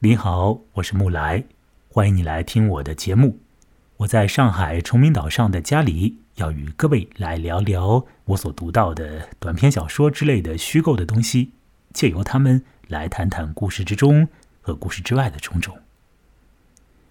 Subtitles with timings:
[0.00, 1.42] 你好，我是木来，
[1.88, 3.40] 欢迎你来听我的节目。
[3.96, 11.50] 我在上海崇明岛上的家里，要与各位来聊聊我所读到的短篇小说之类的虚构的东西，
[11.92, 14.28] 借由他们来谈谈故事之中
[14.60, 15.76] 和故事之外的种种。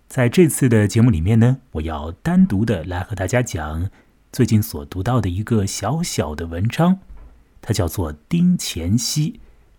[0.07, 3.89] 在这次的节目里面呢，我要单独的来和大家讲
[4.31, 6.99] 最近所读到的一个小小的文章，
[7.61, 9.31] 它叫做《丁乾熙》。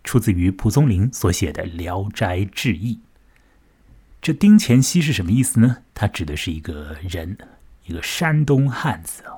[0.09, 2.95] 出自于蒲松龄所写的《聊斋志异》。
[4.19, 5.83] 这丁乾熙是什么意思呢？
[5.93, 7.37] 他指的是一个人，
[7.85, 9.37] 一个山东汉子啊。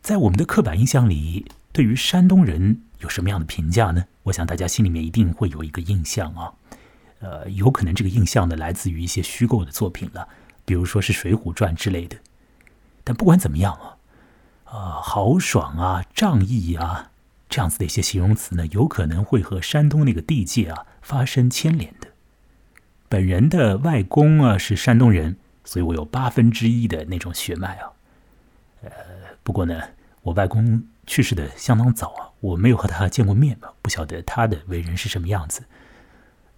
[0.00, 4.04] 在我们的刻板印象里，对于山东人有什么样的评价呢？
[4.22, 6.52] 我想大家心里面一定会有一个印象啊。
[7.18, 10.28] 呃，有可能这个印象呢来自于一些虚构的作品了，
[10.64, 12.16] 比如说是《水浒传》之类的。
[13.02, 13.96] 但不管怎么样啊，
[14.66, 17.10] 啊，豪爽啊，仗义啊。
[17.48, 22.08] 这样子的一些形容词呢，有可能会和山东那个地界啊发生牵连的。
[23.08, 27.92] 本人的外公啊是山东人，所以我有八分之一的那种血脉啊。
[28.82, 28.90] 呃，
[29.42, 29.80] 不过呢，
[30.20, 35.62] 我外公去世的相当早啊，我没有和他见过面嘛，不晓得他的为人是什么样子。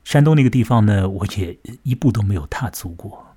[0.03, 3.29] 山东那个地方呢，我也一步都没有踏足过。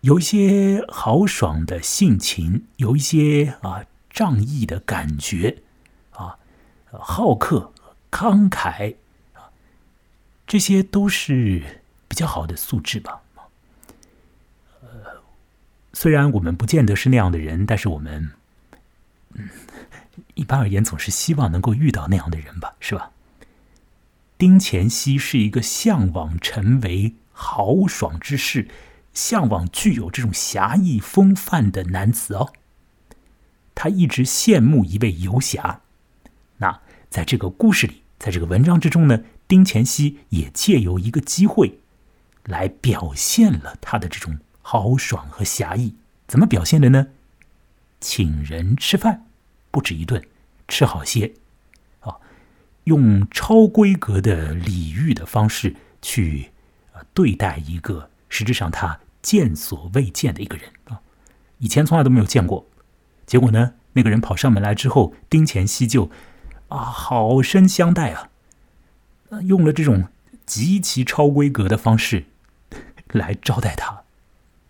[0.00, 3.84] 有一些豪爽的性情，有一些啊。
[4.14, 5.62] 仗义的感觉，
[6.12, 6.38] 啊，
[6.92, 7.72] 好客、
[8.12, 8.94] 慷慨，
[9.34, 9.50] 啊，
[10.46, 13.20] 这些都是比较好的素质吧。
[14.80, 14.88] 呃，
[15.92, 18.30] 虽然我们不见得是那样的人，但是我们，
[19.32, 19.50] 嗯，
[20.34, 23.10] 一般而言总是希望能够遇到那样的人吧，是吧？
[24.38, 28.68] 丁乾熙是一个向往成为豪爽之士，
[29.12, 32.52] 向往具有这种侠义风范的男子哦。
[33.74, 35.80] 他一直羡慕一位游侠，
[36.58, 36.80] 那
[37.10, 41.80] 在这个故事里，在这个文章之中呢，丁乾熙也借由一个机会，
[42.44, 45.94] 来表现了他的这种豪爽和侠义。
[46.26, 47.08] 怎么表现的呢？
[48.00, 49.26] 请人吃饭，
[49.70, 50.22] 不止一顿，
[50.68, 51.32] 吃好些，
[52.00, 52.16] 啊，
[52.84, 56.50] 用超规格的礼遇的方式去
[56.92, 61.00] 啊对待一个实质上他见所未见的一个人啊，
[61.58, 62.66] 以前从来都没有见过。
[63.26, 63.74] 结果呢？
[63.96, 66.10] 那个人跑上门来之后，丁乾熙就
[66.66, 68.30] 啊，好生相待啊，
[69.42, 70.08] 用了这种
[70.44, 72.24] 极其超规格的方式
[73.12, 74.02] 来招待他。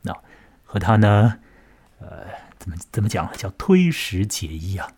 [0.02, 0.14] 那
[0.62, 1.38] 和他呢，
[2.00, 2.26] 呃，
[2.58, 3.32] 怎么怎么讲？
[3.32, 4.92] 叫推食解衣啊，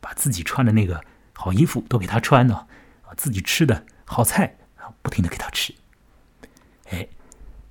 [0.00, 1.02] 把自己穿的那个
[1.32, 2.68] 好衣服都给他穿了
[3.02, 5.74] 啊，自己吃的好菜啊，不停的给他吃。
[6.90, 7.08] 哎，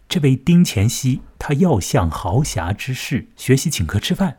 [0.09, 4.38] 这位丁乾熙，他要向豪侠之士学习请客吃饭。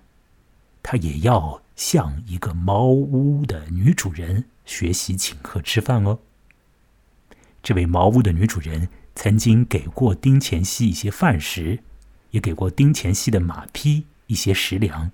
[0.82, 6.18] 他也要向一个茅屋的女主人学习请客吃饭哦。
[7.62, 11.80] 这位茅屋的女主人曾经给过丁乾熙一些饭食，
[12.30, 15.10] 也给过丁乾熙的马匹一些食粮。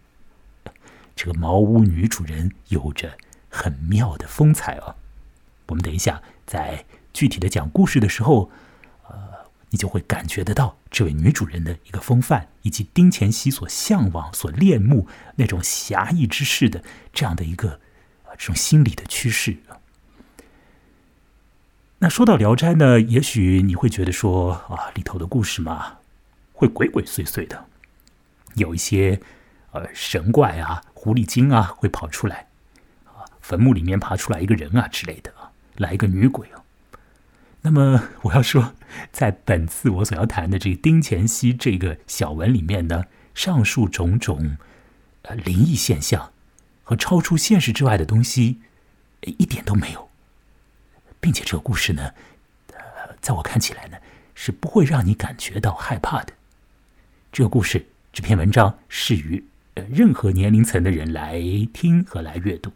[1.14, 3.16] 这个茅屋女主人有着
[3.48, 4.94] 很妙的风采哦。
[5.66, 8.50] 我们等一下在具体的讲故事的时候。
[9.76, 16.82] 你就会感觉得到这位女主人的一个风范，以及丁乾熙所向往、所恋慕那种侠义之士的
[17.12, 17.72] 这样的一个
[18.24, 19.58] 啊这种心理的趋势
[21.98, 25.98] 那说到《聊斋》呢，也许你会觉得说啊，里头的故事嘛，
[26.54, 27.66] 会鬼鬼祟祟的，
[28.54, 29.20] 有一些
[29.72, 32.48] 呃神怪啊、狐狸精啊会跑出来
[33.04, 36.64] 啊，坟墓里面爬出来一个人啊之类的啊，来一个女鬼啊。
[37.66, 38.74] 那么我要说，
[39.10, 44.56] 在本次我所要谈的这个丁乾熙这个小文里面呢，上述种种
[45.22, 46.30] 呃灵异现象
[46.84, 48.60] 和超出现实之外的东西
[49.22, 50.08] 一点都没有，
[51.18, 52.12] 并且这个故事呢，
[52.72, 53.96] 呃，在我看起来呢，
[54.36, 56.32] 是不会让你感觉到害怕的。
[57.32, 59.44] 这个故事这篇文章适于
[59.74, 61.42] 呃任何年龄层的人来
[61.74, 62.70] 听和来阅读。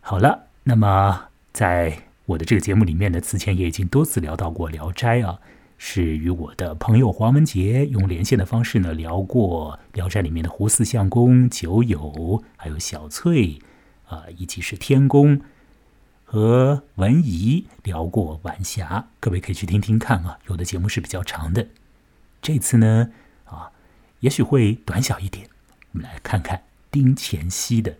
[0.00, 2.08] 好了，那么在。
[2.26, 5.40] 我的这个节目里面呢，此前也已经多次聊到过《聊斋》啊，
[5.76, 13.58] 是与我的朋友黄文杰用连线的方式呢聊过《聊斋》里面的胡四相公、九友，还有小翠
[14.06, 15.40] 啊，以及是天宫
[16.24, 20.38] 和文怡聊过晚霞，各位可以去听听看啊。
[20.48, 21.66] 有的节目是比较长的，
[22.40, 23.10] 这次呢
[23.44, 23.72] 啊，
[24.20, 25.48] 也许会短小一点。
[25.90, 27.96] 我们来看看丁乾熙的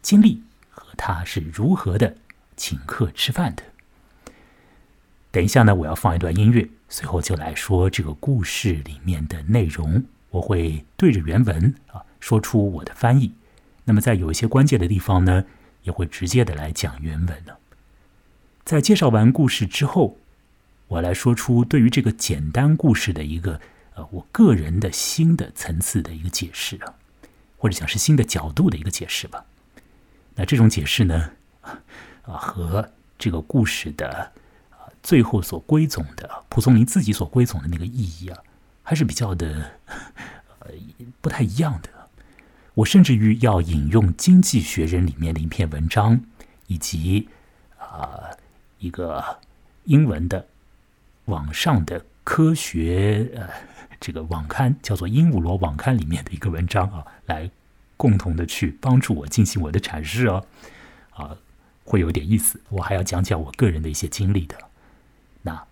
[0.00, 2.16] 经历和他是如何的。
[2.56, 3.62] 请客吃饭的。
[5.30, 10.04] 等一下呢，我要放一段音乐，随后就来说这个故事里面的内容。
[10.30, 13.32] 我会对着原文啊说出我的翻译。
[13.84, 15.44] 那么在有一些关键的地方呢，
[15.82, 17.58] 也会直接的来讲原文了。
[18.64, 20.18] 在介绍完故事之后，
[20.88, 23.60] 我来说出对于这个简单故事的一个
[23.94, 26.94] 呃我个人的新的层次的一个解释啊，
[27.58, 29.44] 或者讲是新的角度的一个解释吧。
[30.36, 31.32] 那这种解释呢，
[32.26, 32.88] 啊和
[33.18, 34.30] 这个故事的
[34.70, 38.38] 啊最后所归总的蒲松龄自己所归总的那个意义啊，
[38.82, 39.70] 还是比较的
[40.60, 40.70] 呃
[41.20, 41.88] 不太一样的。
[42.74, 46.20] 我甚至于要引用《经济学人》里面的一篇文章，
[46.66, 47.28] 以及
[47.78, 48.18] 啊
[48.80, 49.22] 一个
[49.84, 50.44] 英文的
[51.26, 53.48] 网上的科学呃
[54.00, 57.48] 这个网刊，叫做《鹦鹉螺网刊》里面的一个文章啊，来
[57.96, 60.44] 共同的去帮助我进行我的阐释哦，
[61.12, 61.36] 啊
[61.84, 62.60] 会有点意思。
[62.70, 64.56] 我还要讲讲我个人的一些经历的。
[65.42, 65.64] 那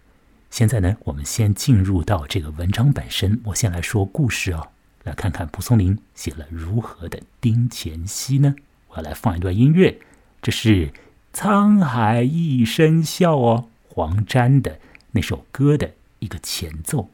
[0.50, 4.69] 现在呢，我们先进入到这个文章本身，我先来说故事哦。
[5.05, 8.55] 来看看蒲松龄写了如何的丁乾熙呢？
[8.88, 9.99] 我要来放一段音乐，
[10.41, 10.88] 这是
[11.32, 14.79] 《沧海一声笑》哦，黄沾的
[15.11, 17.09] 那首歌的一个前奏。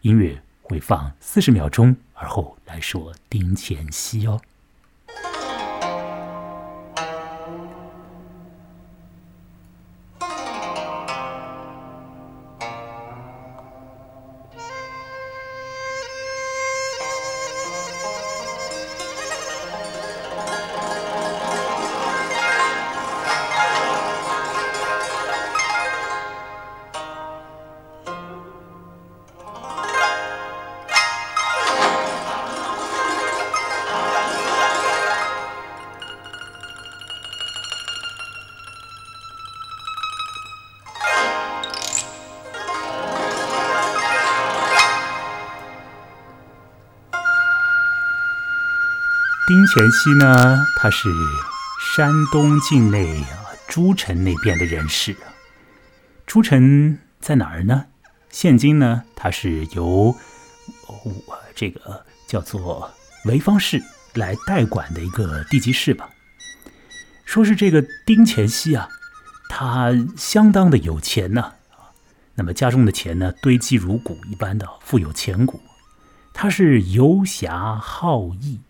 [0.00, 4.40] 音乐会放四十秒钟，而后来说丁乾熙哦。
[49.48, 51.08] 丁乾熙呢，他是
[51.80, 55.32] 山东境内啊诸城那边的人士啊。
[56.26, 57.86] 诸城在哪儿呢？
[58.28, 60.14] 现今呢，它是由
[60.86, 62.92] 我这个叫做
[63.24, 66.10] 潍坊市来代管的一个地级市吧。
[67.24, 68.90] 说是这个丁乾熙啊，
[69.48, 71.96] 他相当的有钱呢啊，
[72.34, 75.62] 那么家中的钱呢堆积如谷一般的富有钱谷。
[76.34, 78.60] 他是游侠好义。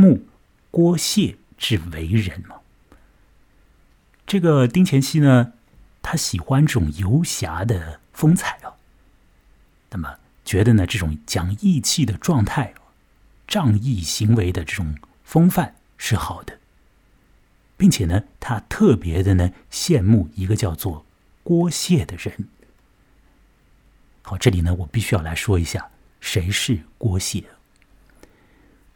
[0.00, 0.24] 慕
[0.70, 2.60] 郭谢之为人吗，
[4.24, 5.54] 这个丁乾熙呢，
[6.02, 8.78] 他喜欢这种游侠的风采啊，
[9.90, 12.74] 那么觉得呢，这种讲义气的状态、
[13.48, 16.60] 仗义行为的这种风范是好的，
[17.76, 21.04] 并且呢，他特别的呢羡慕一个叫做
[21.42, 22.48] 郭谢的人。
[24.22, 25.90] 好，这里呢，我必须要来说一下，
[26.20, 27.42] 谁是郭谢。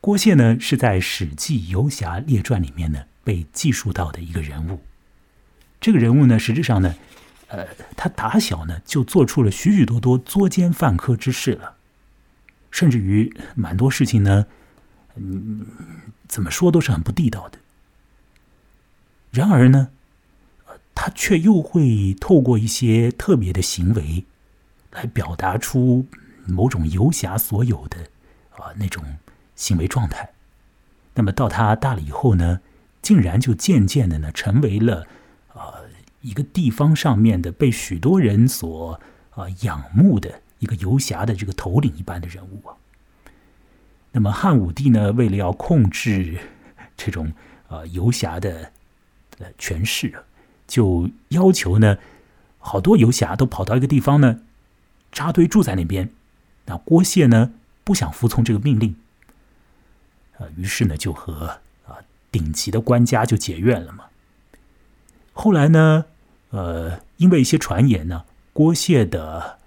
[0.03, 4.81] 郭谢呢，是在《史记游侠列传》里面呢被记述到的一个人物。
[5.81, 6.97] 这个人物呢，实质上呢，
[7.47, 11.77] 呃，他打小呢就做出了许许多多作奸犯科之事了，
[12.73, 14.47] 甚至于蛮多事情呢，
[15.15, 15.65] 嗯，
[16.27, 17.61] 怎么说都是很不地道的。
[19.31, 19.91] 然而呢，
[20.97, 24.25] 他却又会透过一些特别的行为，
[24.91, 26.07] 来表达出
[26.45, 27.99] 某种游侠所有的
[28.57, 29.05] 啊那种。
[29.55, 30.31] 行为状态，
[31.15, 32.61] 那么到他大了以后呢，
[33.01, 35.07] 竟然就渐渐的呢，成为了
[35.53, 35.75] 啊
[36.21, 39.01] 一个地方上面的被许多人所
[39.31, 42.77] 啊仰慕的一个游侠的这个头领一般的人物啊。
[44.13, 46.39] 那么汉武帝呢，为了要控制
[46.97, 47.33] 这种
[47.69, 48.71] 啊游侠的
[49.39, 50.13] 呃权势，
[50.67, 51.99] 就要求呢，
[52.59, 54.41] 好多游侠都跑到一个地方呢，
[55.11, 56.11] 扎堆住在那边。
[56.67, 58.95] 那郭谢呢，不想服从这个命令。
[60.57, 61.47] 于是呢，就和
[61.87, 61.99] 啊
[62.31, 64.05] 顶级的官家就结怨了嘛。
[65.33, 66.05] 后来呢，
[66.51, 69.59] 呃，因为一些传言呢，郭谢的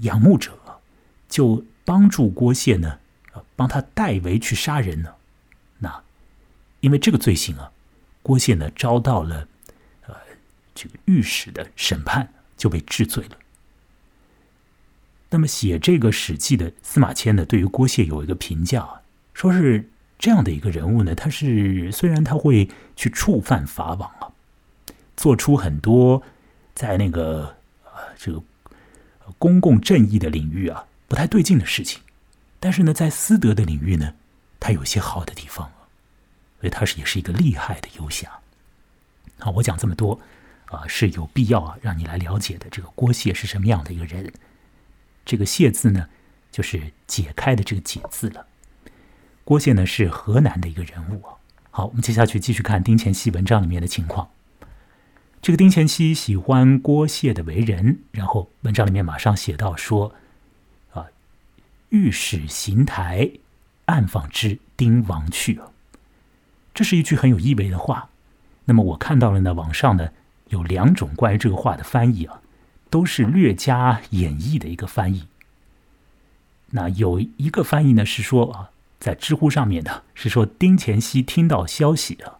[0.00, 0.52] 仰慕者
[1.28, 2.98] 就帮助郭谢呢，
[3.56, 5.14] 帮他代为去杀人呢。
[5.78, 6.02] 那
[6.80, 7.72] 因为这个罪行啊，
[8.22, 9.48] 郭谢呢遭到了
[10.06, 10.14] 呃
[10.74, 13.36] 这个御史的审判，就被治罪了。
[15.30, 19.01] 那么写这个《史记》的司马迁呢，对于郭谢有一个评价。
[19.42, 24.30] 说是这样的一个人物呢，他是虽然他会去触犯法网啊，
[25.16, 26.22] 做出很多
[26.76, 28.40] 在那个呃这个
[29.40, 32.00] 公共正义的领域啊不太对劲的事情，
[32.60, 34.14] 但是呢，在私德的领域呢，
[34.60, 35.90] 他有些好的地方啊，
[36.60, 38.30] 所以他是也是一个厉害的游侠。
[39.40, 40.20] 好，我讲这么多
[40.66, 42.66] 啊是有必要啊让你来了解的。
[42.70, 44.32] 这个郭谢是什么样的一个人？
[45.24, 46.08] 这个谢字呢，
[46.52, 48.46] 就是解开的这个解字了。
[49.44, 51.34] 郭谢呢是河南的一个人物啊。
[51.70, 54.28] 好，我们接下去继续看丁乾熙文章里面的情况。
[55.40, 60.14] 这个丁乾熙喜欢郭谢的为人，然后文章里面马上写到说
[60.94, 61.06] ：“啊，
[61.88, 63.30] 御史邢台
[63.86, 65.60] 暗访之，丁王去。”
[66.74, 68.10] 这是一句很有意味的话。
[68.66, 70.10] 那么我看到了呢，网上呢
[70.48, 72.40] 有两种关于这个话的翻译啊，
[72.90, 75.26] 都是略加演绎的一个翻译。
[76.70, 78.70] 那有一个翻译呢是说啊，
[79.02, 82.38] 在知乎上面的是说丁乾熙听到消息啊，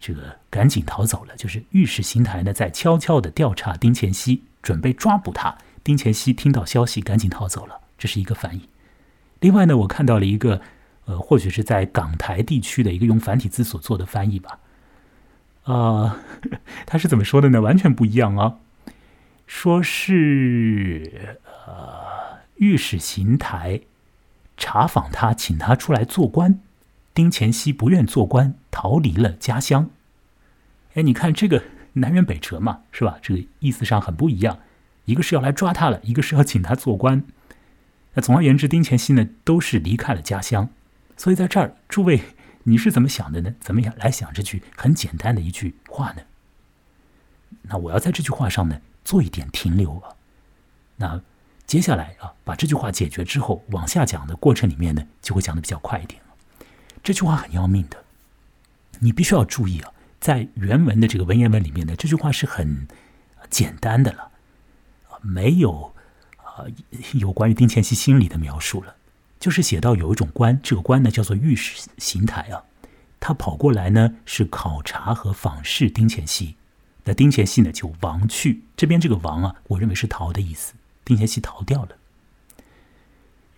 [0.00, 1.36] 这个赶紧逃走了。
[1.36, 5.56] 就是御史邢台呢在悄悄的调查丁乾熙，准备抓捕他。
[5.84, 8.68] 丁乾熙听到消息赶紧逃走了，这是一个翻译。
[9.38, 10.60] 另外呢，我看到了一个
[11.04, 14.58] 呃，或许是在港台地区的一个用繁体字所做的翻译吧。
[15.62, 16.18] 啊，
[16.84, 17.60] 他是怎么说的呢？
[17.60, 18.56] 完全不一样啊！
[19.46, 23.80] 说是呃，御史邢台
[24.60, 26.60] 查访他，请他出来做官。
[27.12, 29.90] 丁乾熙不愿做官，逃离了家乡。
[30.94, 31.64] 哎，你看这个
[31.94, 33.18] 南辕北辙嘛，是吧？
[33.20, 34.60] 这个意思上很不一样。
[35.06, 37.24] 一个是要来抓他了，一个是要请他做官。
[38.14, 40.68] 那总而言之，丁乾熙呢都是离开了家乡。
[41.16, 42.22] 所以在这儿，诸位。
[42.64, 43.54] 你是怎么想的呢？
[43.58, 46.20] 怎么样来想这句很简单的一句话呢？
[47.62, 50.12] 那我要在这句话上呢做一点停留啊。
[50.96, 51.22] 那
[51.70, 56.20] 接下来啊，把这句话解决之后，往下讲的过程里面呢，就会讲的比较快一点
[57.00, 58.02] 这句话很要命的，
[58.98, 62.88] 你必须要注意啊，在原文的这个文言文里面呢，这句话是很
[63.50, 64.32] 简单的了，
[65.20, 65.94] 没有
[66.38, 66.66] 啊
[67.12, 68.96] 有关于丁乾熙心理的描述了。
[69.38, 72.64] 就是写到有一种官，这个官呢叫做御史邢台啊，
[73.20, 76.56] 他跑过来呢是考察和访视丁乾熙，
[77.04, 78.64] 那丁乾熙呢就亡去。
[78.76, 81.96] 这边这个亡啊，我认为是逃的意思，丁乾熙逃掉了。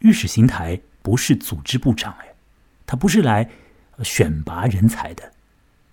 [0.00, 2.34] 御史邢台不是组织部长哎，
[2.86, 3.50] 他不是来
[4.02, 5.32] 选拔人才的，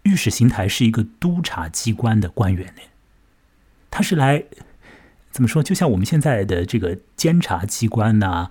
[0.03, 2.81] 御史邢台是一个督察机关的官员呢，
[3.91, 4.43] 他是来
[5.31, 5.61] 怎么说？
[5.61, 8.49] 就像我们现在的这个监察机关呐。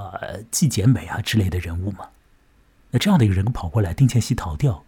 [0.00, 2.10] 呃，纪检委啊之类的人物嘛，
[2.92, 4.84] 那这样的一个人跑过来，丁乾熙逃掉，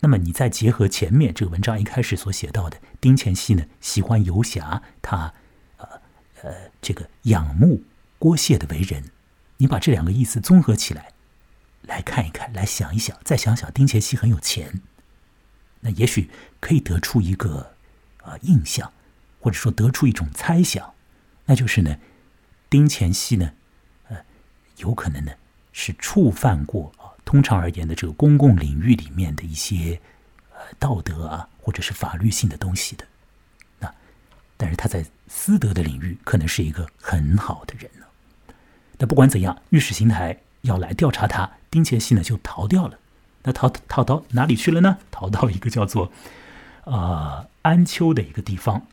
[0.00, 5.32] 那么你再结合前面这个文章一开始所写到的，丁乾熙呢喜欢游侠，他
[5.78, 5.88] 呃
[6.42, 6.50] 呃
[6.82, 7.82] 这个仰慕
[8.18, 9.04] 郭谢的为人，
[9.56, 11.12] 你把这两个意思综合起来，
[11.82, 14.82] 来看一看，来想一想，再想想丁乾熙很有钱，
[15.80, 16.28] 那也许
[16.60, 17.76] 可以得出一个
[18.18, 18.92] 啊印象，
[19.40, 20.92] 或者说得出一种猜想，
[21.46, 21.96] 那就是呢，
[22.68, 23.52] 丁乾熙呢。
[24.08, 24.18] 呃
[24.78, 25.32] 有可能呢，
[25.72, 30.00] 是触犯过啊，通常而言的这个公共领域里面的一些
[30.50, 33.06] 呃道德啊，或者是法律性的东西的。
[34.62, 38.06] 但是他在私德的领域可能是一个很好的人呢。
[38.96, 42.96] 那不管怎样，御史邢台要来调查他，丁乾熙呢就逃掉了。
[43.42, 44.98] 那逃逃到哪里去了呢？
[45.10, 46.12] 逃到一个叫做
[46.84, 48.86] 啊安丘的一个地方。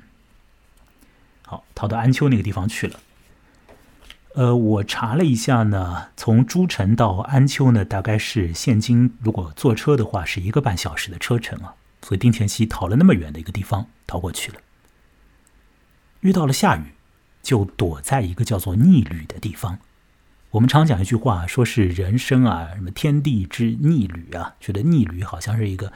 [1.46, 3.00] 好，逃到安丘那个地方去了。
[4.34, 11.76] 呃，我查了一下呢，从诸城到安丘呢，大概是现今如果坐车的话是一个半小时的车程啊。
[12.02, 14.60] 所以丁乾熙逃了那么远的一个地方逃过去了，
[16.22, 16.94] 遇到了下雨，
[17.42, 19.80] 就躲在一个叫做逆旅的地方。
[20.52, 25.94] 我们常讲一句话，说是人生啊，什么天地之逆旅啊，觉得逆旅好像是一个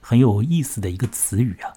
[0.00, 1.74] 很有意思的一个词语啊。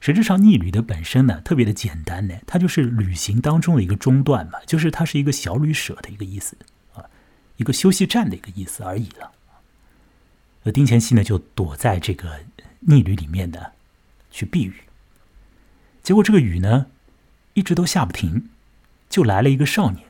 [0.00, 6.56] 实质上，逆旅的本身呢，特别的简单呢，它就是旅行当中的一个中断嘛，就是它是一个小旅舍的一个意思
[6.94, 7.04] 啊，
[7.56, 9.32] 一个休息站的一个意思而已了。
[10.62, 12.40] 而丁乾熙呢，就躲在这个
[12.80, 13.72] 逆旅里面的，
[14.30, 14.74] 去避雨。
[16.04, 16.86] 结果这个雨呢，
[17.58, 18.48] 一直都下不停，
[19.10, 20.06] 就来了一个少年，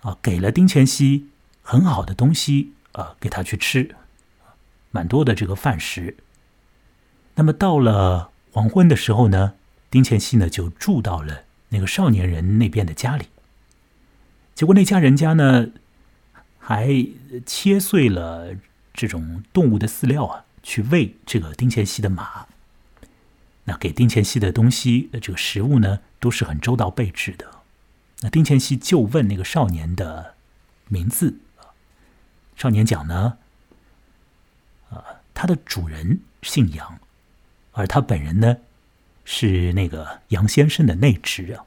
[0.00, 1.28] 啊，给了丁乾熙
[1.62, 3.94] 很好的东西啊，给他去吃，
[4.90, 6.16] 蛮多的这个饭食。
[7.36, 8.32] 那么到了。
[8.56, 9.52] 黄昏的时候呢，
[9.90, 13.26] 丁乾熙呢就住到了那个少年人那边的家里。
[14.54, 15.66] 结果那家人家呢，
[16.58, 17.06] 还
[17.44, 18.56] 切碎了
[18.94, 22.45] 这种动物的饲料啊，去喂这个丁乾熙的马。
[23.66, 27.46] 那给丁乾熙的东西，这个食物呢，都是很周到备置的。
[28.20, 30.34] 那丁乾熙就问那个少年的
[30.88, 31.36] 名字，
[32.56, 33.38] 少年讲呢，
[34.90, 35.04] 啊，
[35.34, 36.98] 他的主人姓杨。
[37.72, 38.56] 而他本人呢，
[39.26, 41.66] 是那个杨先生的内侄啊。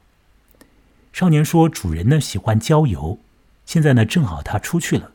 [1.12, 3.20] 少年说：“主人呢喜欢郊游，
[3.64, 5.12] 现在呢正好他出去了，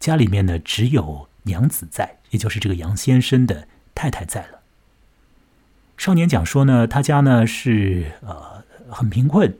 [0.00, 4.61] 家里面呢只有娘子在，也就是这个杨先生的太太在了。”
[6.02, 9.56] 少年讲说呢，他家呢是呃很贫困，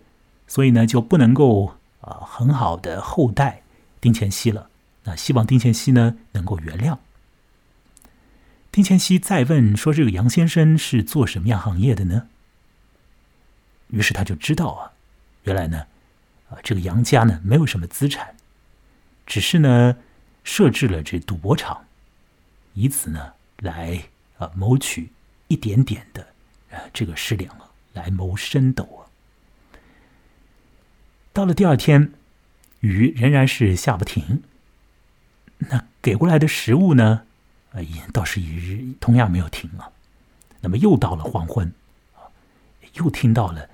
[0.48, 3.62] 所以呢就不能够啊很好的厚待
[4.00, 4.68] 丁乾熙了。
[5.04, 6.98] 那希望丁乾熙呢能够原谅。
[8.72, 12.26] 丁乾熙再问说：“这个杨先生是做什么样行业的呢？”
[13.90, 14.90] 于是他就知道啊，
[15.44, 15.86] 原来呢，
[16.50, 18.34] 啊，这个杨家呢没有什么资产，
[19.26, 19.96] 只是呢
[20.42, 21.84] 设置了这赌博场，
[22.74, 24.02] 以此呢来
[24.38, 25.12] 啊谋取
[25.46, 26.26] 一点点的
[26.72, 29.00] 啊这个食粮啊，来谋生斗啊。
[31.32, 32.12] 到了第二天，
[32.80, 34.42] 雨仍然是下不停，
[35.58, 37.24] 那给过来的食物呢，
[37.72, 39.90] 啊也倒是也同样没有停啊。
[40.60, 41.72] 那么又到了黄昏，
[42.14, 42.26] 啊，
[42.94, 43.68] 又听到了。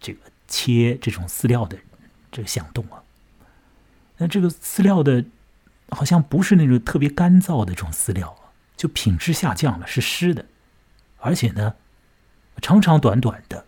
[0.00, 1.76] 这个切这种饲料的
[2.30, 3.02] 这个响动啊，
[4.18, 5.24] 那这个饲料的，
[5.88, 10.46] 好像不是那种特别干燥的这种饲料啊，就品质下降了，是湿的，
[11.20, 11.74] 而且呢，
[12.60, 13.66] 长长短短的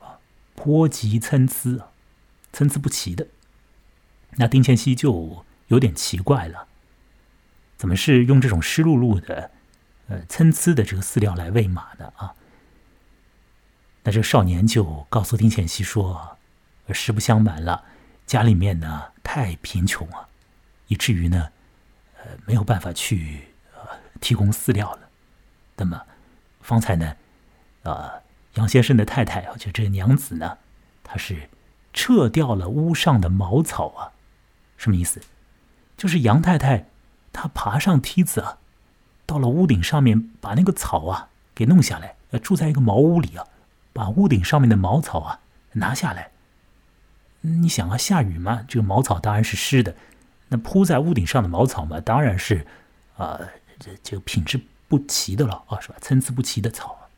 [0.00, 0.18] 啊，
[0.54, 1.90] 颇极参差，
[2.52, 3.26] 参差不齐的。
[4.32, 6.66] 那丁乾熙就有点奇怪了，
[7.76, 9.50] 怎么是用这种湿漉漉的、
[10.08, 12.34] 呃参差的这个饲料来喂马的啊？
[14.04, 16.38] 那这个少年就告诉丁乾熙说
[16.94, 17.84] ：“实不相瞒了，
[18.26, 20.28] 家里面呢太贫穷啊，
[20.86, 21.50] 以至于呢，
[22.16, 23.80] 呃没有办法去呃
[24.20, 25.10] 提供饲料了。
[25.76, 26.00] 那么
[26.68, 27.16] 方才呢，
[27.82, 28.12] 啊
[28.54, 30.58] 杨先生的太太啊，就这娘子呢，
[31.02, 31.48] 她是
[31.94, 34.12] 撤掉了屋上的茅草啊，
[34.76, 35.22] 什么意思？
[35.96, 36.86] 就是杨太太
[37.32, 38.58] 她爬上梯子啊，
[39.24, 43.46] 到了屋顶上面，把那个草啊给弄下来，呃住在一个茅屋里啊。”
[43.94, 45.40] 把屋顶上面的茅草啊
[45.72, 46.30] 拿下来，
[47.40, 49.96] 你想啊，下雨嘛，这个茅草当然是湿的，
[50.48, 52.64] 那铺在屋顶上的茅草嘛，当然是
[53.16, 53.40] 啊，
[53.80, 55.96] 这这个品质不齐的了啊，是吧？
[56.00, 57.08] 参差不齐的草，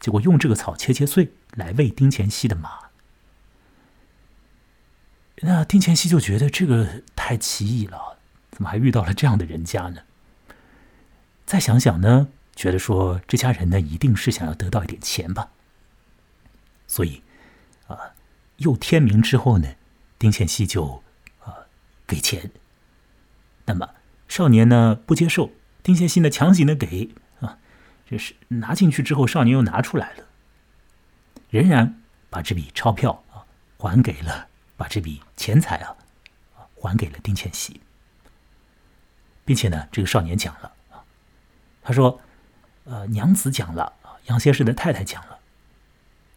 [0.00, 2.90] 结果用这个草切切碎来喂丁乾熙的马，
[5.40, 8.18] 那丁乾熙就觉得这个太奇异了，
[8.50, 10.02] 怎么还遇到了这样的人家呢？
[11.44, 15.50] 再想想呢，觉得说这家人呢，一定是想要得到一点钱吧。
[16.86, 17.22] 所以，
[17.86, 17.98] 啊，
[18.56, 19.74] 又天明之后呢，
[20.18, 21.02] 丁乾熙就
[21.40, 21.66] 啊
[22.06, 22.50] 给钱。
[23.64, 23.88] 那么
[24.28, 25.50] 少年呢不接受，
[25.82, 27.10] 丁乾熙呢强行的给
[27.40, 27.58] 啊，
[28.08, 30.24] 这是拿进去之后，少年又拿出来了，
[31.50, 33.46] 仍然把这笔钞票啊
[33.78, 35.96] 还给了，把这笔钱财啊
[36.74, 37.80] 还给了丁乾熙，
[39.44, 41.02] 并且呢，这个少年讲了啊，
[41.82, 42.20] 他说，
[42.84, 45.38] 呃，娘子讲了啊，杨先生的太太讲了。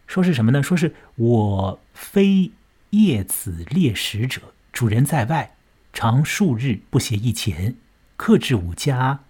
[0.08, 0.62] 说是什么呢？
[0.62, 2.52] 说是我非
[2.90, 4.42] 夜子猎食者，
[4.74, 5.56] 主人在外，
[5.94, 7.78] 常数日不携一钱，
[8.18, 9.24] 克制吾家，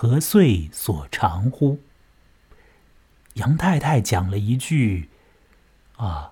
[0.00, 1.80] 何岁所长乎？
[3.34, 5.08] 杨太太讲了一句
[5.96, 6.30] 啊，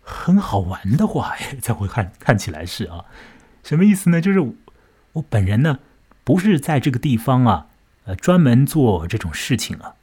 [0.00, 3.04] 很好玩的话， 在我看看起来是啊，
[3.62, 4.18] 什么意思呢？
[4.18, 4.40] 就是
[5.12, 5.80] 我本人呢，
[6.24, 7.66] 不是在这个地方啊，
[8.04, 9.96] 呃，专门做这种事情啊，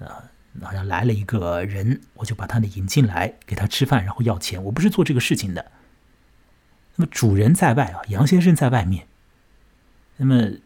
[0.00, 0.24] 啊。
[0.60, 4.62] 好像来了一个人，我就把他呢引进来，给他吃饭，然后要钱。
[4.64, 5.70] 我不是做这个事情的。
[6.96, 9.06] 那么主人在外啊，杨先生在外面。
[10.18, 10.58] 那么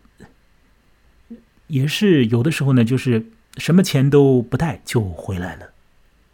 [1.66, 5.70] 也是有的时候呢，就是什么钱都不带就回来了。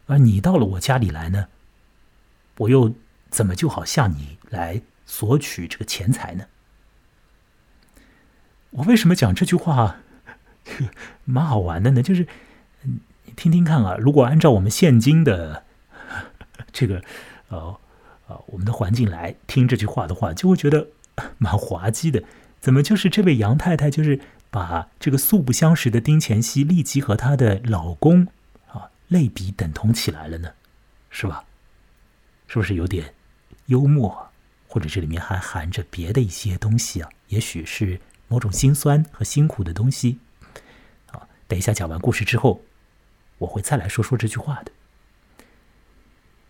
[0.06, 1.46] 而你到了我家里来呢，
[2.58, 2.94] 我又
[3.28, 6.44] 怎么就好向你来索取这个钱财呢？
[8.70, 9.96] 我为什么讲这句话？
[11.24, 12.26] 蛮好玩的呢，就是。
[13.36, 15.64] 听听看啊，如果按照我们现今的
[16.72, 17.00] 这个
[17.48, 17.78] 呃
[18.26, 20.88] 呃我们的环境来听这句话的话，就会觉得
[21.38, 22.22] 蛮滑稽的。
[22.58, 28.26] 怎么就是这位杨太太，就是把这个素不相识的丁乾熙立即和她的老公
[28.68, 30.54] 啊类比等同起来了呢？
[31.08, 31.44] 是吧？
[32.46, 33.14] 是不是有点
[33.66, 34.30] 幽默，
[34.68, 37.08] 或者这里面还含着别的一些东西啊？
[37.28, 40.18] 也许是某种心酸和辛苦的东西
[41.12, 41.28] 啊。
[41.46, 42.62] 等一下讲完故事之后。
[43.40, 44.72] 我会再来说说这句话的。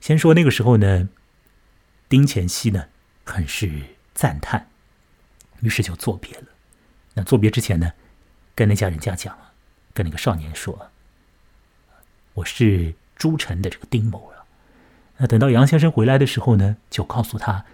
[0.01, 1.09] 先说那个时候呢，
[2.09, 2.89] 丁乾熙呢
[3.23, 4.69] 很是赞叹，
[5.61, 6.49] 于是就作别了。
[7.15, 7.93] 那作别之前呢，
[8.55, 9.37] 跟那家人家讲，
[9.93, 10.91] 跟那个少年说
[12.35, 14.45] ：“我是诸城的这个丁某啊。”
[15.19, 17.65] 那等到杨先生回来的时候呢，就告诉他，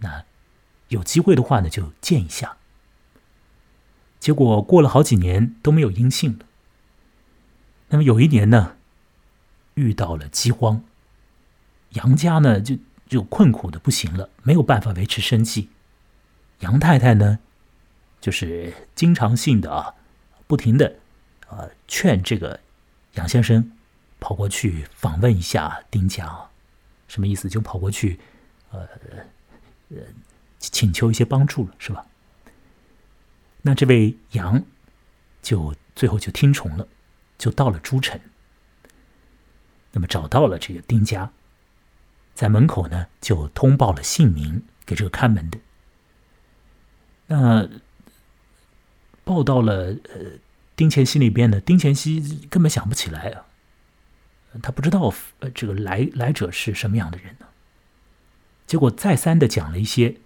[0.00, 0.24] 那
[0.88, 2.56] 有机会的话呢，就见一下。
[4.18, 6.44] 结果过了好几年都没有音信了。
[7.88, 8.76] 那么有一年呢，
[9.74, 10.84] 遇到了饥荒，
[11.90, 12.76] 杨家呢就
[13.08, 15.70] 就困苦的不行了，没有办法维持生计。
[16.58, 17.38] 杨太太呢，
[18.20, 19.94] 就是经常性的啊，
[20.46, 20.96] 不停的
[21.48, 22.60] 啊劝这个
[23.14, 23.72] 杨先生
[24.18, 26.50] 跑过去访问一下丁家，
[27.08, 27.48] 什么意思？
[27.48, 28.20] 就跑过去，
[28.70, 28.86] 呃
[29.90, 29.96] 呃，
[30.58, 32.06] 请求一些帮助了，是吧？
[33.62, 34.62] 那这位杨
[35.42, 36.86] 就最后就听从了，
[37.38, 38.20] 就到了诸城。
[39.92, 41.32] 那么找到了这个丁家，
[42.34, 45.58] 在门口呢就通报了姓名给这个看门的。
[47.26, 47.68] 那
[49.30, 50.20] 报到了呃
[50.74, 53.44] 丁乾熙那边呢，丁乾熙根本想不起来啊，
[54.60, 57.46] 他不知道呃这个来来者是什么样的人呢。
[58.66, 60.16] 结果再三的讲了一些。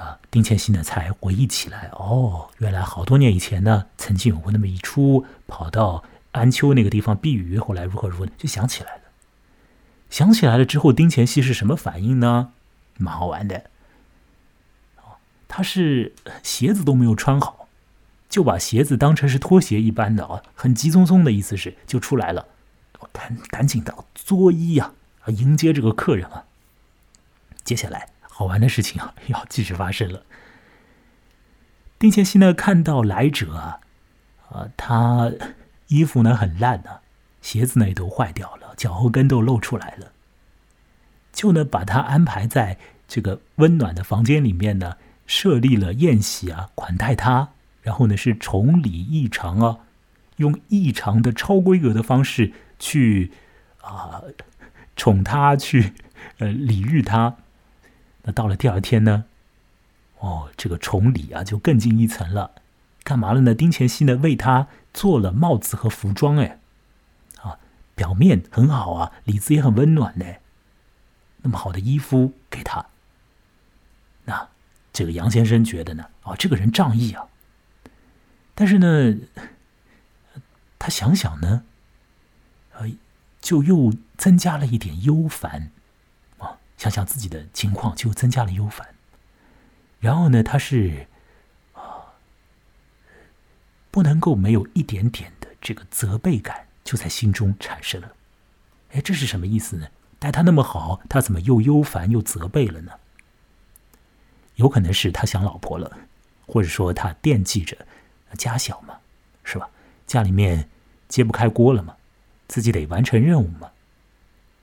[0.00, 9.02] 啊，丁乾熙呢才回忆起来，哦，原来好多年以前呢，曾经有过那么一出，跑到安丘那个地方避雨，后来如何如何，就想起来了。
[10.08, 12.52] 想起来了之后，丁乾熙是什么反应呢？
[12.96, 13.64] 蛮好玩的。
[15.46, 17.59] 他是鞋子都没有穿好，
[18.30, 22.46] 就把鞋子当成是拖鞋一般的啊，很急匆匆的意思是就出来了，
[23.12, 24.92] 赶赶紧的作揖呀，
[25.26, 26.46] 迎接这个客人啊。
[27.62, 28.08] 接下来。
[28.32, 30.22] 好玩的事情啊，要继续发生了。
[31.98, 33.80] 丁乾熙呢，看到来者啊，
[34.48, 35.30] 啊，他
[35.88, 37.02] 衣服呢很烂啊，
[37.42, 40.12] 鞋子呢也都坏掉了，脚后跟都露出来了，
[41.34, 47.50] 就呢把他安排在这个温暖的房间里面呢，设立了宴席啊，款待他，
[47.90, 49.78] 然后呢是崇礼异常啊，
[50.36, 53.32] 用异常的超规格的方式去
[53.82, 54.22] 啊
[54.94, 55.92] 宠他，去
[56.38, 57.36] 呃礼遇他。
[58.22, 59.24] 那到了第二天呢？
[60.20, 62.52] 哦，这个崇礼啊，就更进一层了。
[63.02, 63.56] 干嘛了呢？
[63.56, 66.60] 丁乾熙呢，为他做了帽子和服装，哎，
[67.42, 67.58] 啊，
[67.96, 70.24] 表面很好啊，里子也很温暖呢。
[71.38, 72.86] 那么好的衣服给他，
[74.26, 74.48] 那
[74.92, 76.04] 这个杨先生觉得呢？
[76.22, 77.26] 哦，这个人仗义啊。
[78.60, 79.16] 但是呢，
[80.78, 81.64] 他想想呢，
[82.74, 82.90] 呃，
[83.40, 85.70] 就又增加了一点忧烦
[86.36, 86.58] 啊。
[86.76, 88.86] 想想自己的情况，就增加了忧烦。
[89.98, 91.06] 然后呢，他是
[91.72, 92.20] 啊，
[93.90, 98.12] 不能够没有一点点的这个责备感，就在心中产生了。
[98.90, 99.86] 哎，这是什么意思呢？
[100.18, 102.92] 待他那么好，他怎么又忧烦又责备了呢？
[104.56, 105.96] 有可能是他想老婆了，
[106.46, 107.86] 或者说他惦记着
[108.36, 108.98] 家小嘛，
[109.44, 109.68] 是吧？
[110.06, 110.68] 家里面
[111.08, 111.96] 揭不开锅了嘛，
[112.48, 113.70] 自己得完成任务嘛。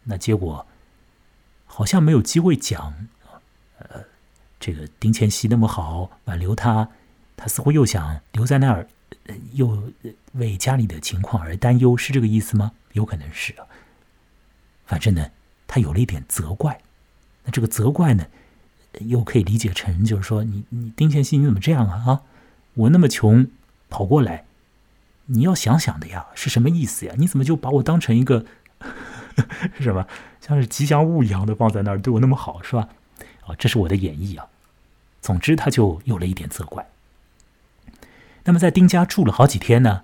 [0.03, 0.65] 那结果。
[1.69, 3.07] 好像没有机会讲，
[3.77, 4.03] 呃，
[4.57, 6.89] 这个丁乾熙那么好，挽留他，
[7.35, 8.87] 他似乎又想留在那儿，
[9.51, 9.91] 又
[10.31, 12.71] 为家里的情况而担忧，是这个意思吗？
[12.93, 13.67] 有可能是啊。
[14.87, 15.29] 反正呢，
[15.67, 16.79] 他有了一点责怪。
[17.43, 18.25] 那这个责怪呢，
[19.01, 22.03] 又可以理解成就是说，你你丁乾熙你怎么这样啊？
[22.07, 22.21] 啊，
[22.73, 23.45] 我那么穷
[23.89, 24.45] 跑过来，
[25.25, 27.13] 你要想想的呀，是什么意思呀？
[27.17, 28.45] 你怎么就把我当成一个？
[29.77, 30.07] 是什么？
[30.41, 32.89] 像是吉祥物一样的放在那儿，对我那么好，是吧？
[33.45, 34.47] 啊，这是我的演绎啊。
[35.21, 36.87] 总之，他就有了一点责怪。
[38.45, 40.03] 那么，在丁家住了好几天呢，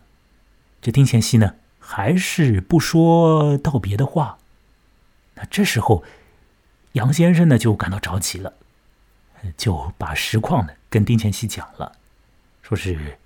[0.81, 4.37] 这丁乾熙呢，还是不说道别的话。
[5.35, 6.03] 那这时候，
[6.93, 8.53] 杨先生呢就感到着急了，
[9.55, 11.93] 就把实况呢跟丁乾熙讲了，
[12.61, 13.17] 说是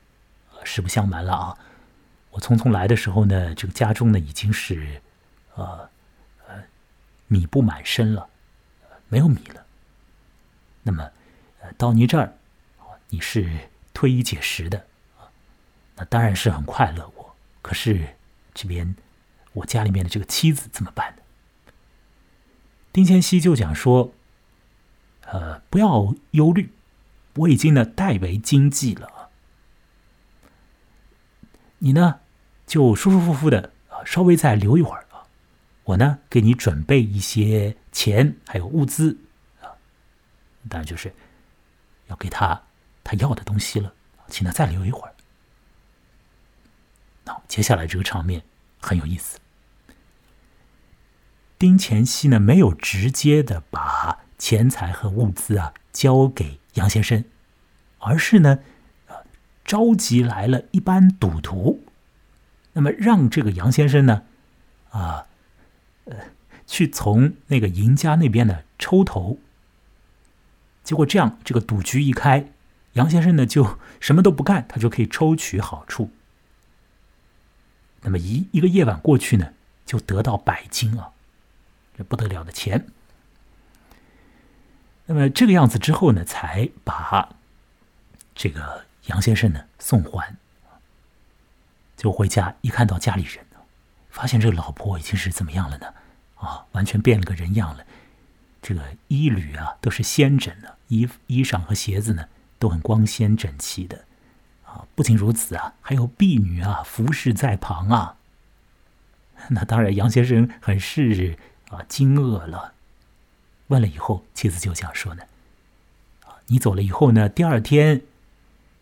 [0.67, 1.57] 实不相瞒了啊，
[2.31, 5.01] 我匆匆来的时候呢，这个家中呢已经是。
[5.57, 5.89] 呃，
[6.47, 6.63] 呃，
[7.25, 8.29] 米不满身了，
[9.09, 9.65] 没有米了。
[10.83, 11.11] 那么，
[11.61, 12.31] 呃，到你这儿，
[13.09, 14.85] 你是推一解食的，
[15.95, 17.11] 那当然是很快乐。
[17.15, 18.07] 我可是
[18.53, 18.95] 这边
[19.53, 21.23] 我家里面的这个妻子怎么办呢？
[22.93, 24.13] 丁乾熙就讲说，
[25.21, 26.71] 呃，不要忧虑，
[27.37, 29.16] 我已经呢代为经济了，
[31.79, 32.19] 你呢
[32.65, 35.27] 就舒舒服服的啊，稍微再留一会儿啊。
[35.83, 39.17] 我呢，给你准备一些钱，还有物资，
[39.61, 39.71] 啊，
[40.67, 41.13] 当然就是
[42.07, 42.63] 要给他
[43.03, 43.93] 他要的东西了，
[44.27, 45.13] 请他再留一会儿。
[47.23, 48.43] 那接下来这个场面
[48.79, 49.39] 很有意思。
[51.57, 57.23] 丁乾熙呢，没有直接的把钱财和物资啊交给杨先生，
[57.99, 58.59] 而是呢，
[59.67, 61.83] 召集来了一班赌徒，
[62.73, 64.23] 那么让这个杨先生呢，
[64.89, 65.27] 啊。
[66.09, 66.15] 呃，
[66.65, 69.39] 去从那个赢家那边呢抽头，
[70.81, 72.49] 结果这样这个赌局一开，
[72.93, 76.09] 杨先生呢就什么都不干，他就可以抽取好处。
[78.03, 79.51] 那么一一个夜晚过去呢，
[79.85, 81.11] 就得到百金啊，
[81.97, 82.87] 这不得了的钱。
[85.07, 87.35] 那么这个样子之后呢，才把
[88.33, 90.35] 这个杨先生呢送还，
[91.97, 93.45] 就回家一看到家里人。
[94.09, 95.93] 发现这个老婆已经是怎么样了呢？
[96.35, 97.85] 啊，完全变了个人样了。
[98.63, 104.05] 这个衣履啊都是鲜整的，衣衣裳和鞋子呢都很光鲜整齐的，
[104.65, 108.17] 啊，不仅如此啊，还有婢女啊服侍在旁啊。
[109.49, 111.37] 那当然，杨先生很是
[111.69, 112.73] 啊惊愕了。
[113.67, 115.21] 问了以后，妻子就这样说呢
[116.25, 118.01] ：“啊，你走了以后呢，第二天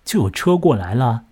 [0.06, 1.26] 就有车过来了，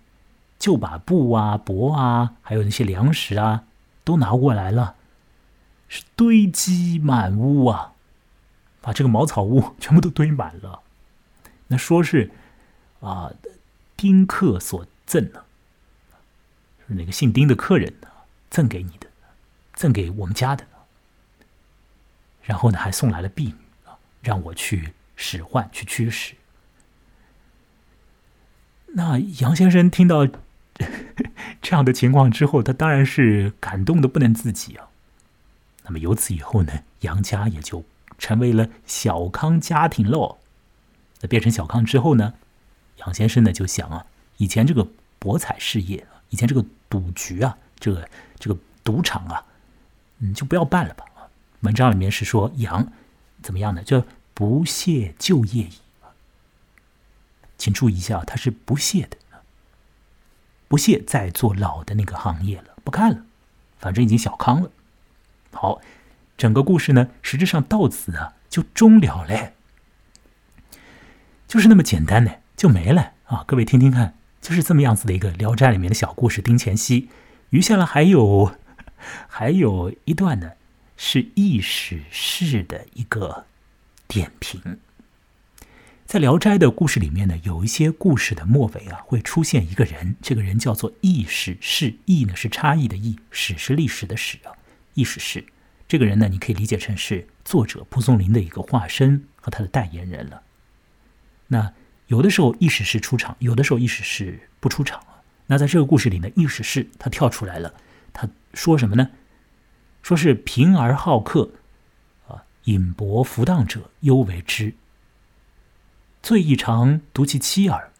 [0.58, 3.64] 就把布啊、帛啊，还有那些粮食啊，
[4.04, 4.96] 都拿过来了，
[5.88, 7.94] 是堆积满屋啊，
[8.82, 10.80] 把这个茅草屋 全部都堆满了。
[11.68, 12.30] 那说是
[13.00, 13.32] 啊，
[13.96, 15.44] 丁客所赠的，
[16.86, 18.08] 是哪个姓丁的客人呢？
[18.50, 19.08] 赠给你的。”
[19.76, 20.64] 赠给我们家的，
[22.42, 26.36] 然后呢，还送来了婢女啊，让我去使唤，去驱使。
[28.96, 30.26] 那杨先生听到
[31.60, 34.88] 这样的情况之后，他当然是感动的不能自己啊。
[35.84, 37.84] 那么由此以后呢，杨家也就
[38.18, 40.38] 成为了小康家庭喽。
[41.20, 42.34] 那变成小康之后呢，
[42.98, 44.06] 杨先生呢就想啊，
[44.38, 44.86] 以前这个
[45.18, 49.44] 博彩事业，以前这个赌局啊，这个这个赌场啊。
[50.18, 51.04] 你就不要办了吧
[51.60, 52.92] 文章里面是说杨
[53.42, 53.82] 怎么样呢？
[53.82, 55.68] 就不屑就业
[57.58, 59.16] 请注意一下，他是不屑的，
[60.68, 63.24] 不屑再做老的那个行业了，不干了，
[63.78, 64.70] 反正已经小康了。
[65.52, 65.80] 好，
[66.36, 69.54] 整个故事呢，实质上到此啊就终了嘞，
[71.46, 73.44] 就是那么简单呢，就没了啊！
[73.46, 76.42] 各位听听看，就是这么样子的一个《聊斋》里面的小故事。
[76.42, 77.08] 丁乾熙，
[77.50, 78.56] 余下来还有。
[79.28, 80.52] 还有一段呢，
[80.96, 83.44] 是意史氏的一个
[84.08, 84.80] 点评。
[86.06, 91.94] 在《聊斋》的故事里面呢，有一些故事的末尾啊，会出现一个人，这个人叫做易史氏。
[92.04, 94.52] 易呢是差异的易，史是历史的史啊。
[94.92, 95.44] 易史氏
[95.88, 100.42] 这个人呢，你可以理解成是作者蒲松龄的一个化身和他的代言人了。
[101.48, 101.72] 那
[102.08, 105.22] 有的时候易史氏出场，有的时候易史氏不出场啊。
[105.46, 107.72] 那在这个故事里呢，易史氏他跳出来了。
[108.12, 109.10] 他说什么呢？
[110.02, 111.50] 说是贫而好客，
[112.28, 114.74] 啊，饮薄浮荡者忧为之。
[116.24, 117.92] 罪亦常独其妻耳，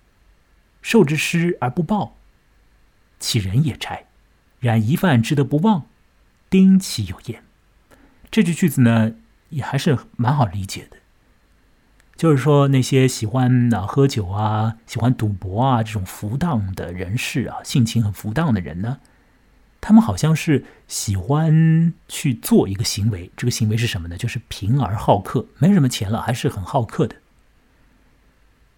[0.80, 2.16] 受之失而不报，
[3.20, 4.06] 其人也哉？
[4.60, 5.84] 然一饭之得不忘，
[6.48, 7.44] 丁其有焉。
[8.30, 9.12] 这句句子呢，
[9.50, 10.96] 也还是蛮好理解的。
[12.16, 19.00] 就是说，那些喜欢啊喝酒啊、喜欢赌博啊这种浮荡的人士啊，性情很浮荡的人呢。
[19.82, 24.16] 他们好像是喜欢去做一个行为，这个行为是什么呢？
[24.16, 27.16] 就是贫而好客，没什么钱了，还是很好客的。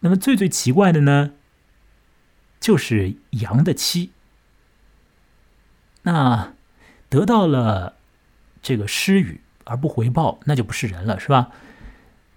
[0.07, 1.33] 那么最最奇怪的呢，
[2.61, 4.13] 就是杨的妻，
[6.03, 6.55] 那
[7.09, 7.97] 得到了
[8.63, 11.51] 这个施予而不回报，那就不是人了，是吧？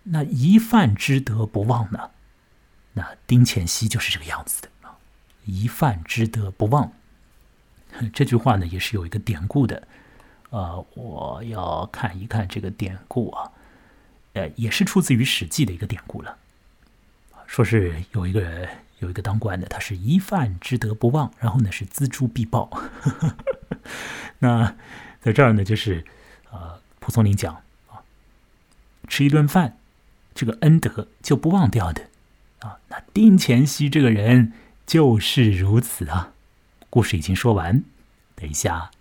[0.06, 2.10] 那一饭之德不忘呢？
[2.94, 4.98] 那丁乾熙就是这个样子的啊，
[5.46, 6.92] 一饭之德不忘。
[8.12, 9.88] 这句话呢，也是有一个典故的，
[10.50, 13.52] 呃，我要看一看这个典故啊，
[14.34, 16.36] 呃，也是出自于《史记》的一个典故了，
[17.50, 22.70] 说是有一个人有一个当官的，他是一饭之德不忘，然后呢是锱铢必报。
[24.38, 24.76] 那
[25.20, 26.06] 在这儿呢，就是
[26.52, 27.56] 呃，蒲松龄讲
[27.90, 28.06] 啊，
[29.08, 29.78] 吃一顿饭，
[30.36, 32.04] 这个恩德就不忘掉的
[32.60, 32.78] 啊。
[32.90, 34.54] 那丁乾熙这个人
[34.86, 36.34] 就是如此啊。
[36.92, 37.84] 故事已经说完，
[38.36, 38.92] 等一下，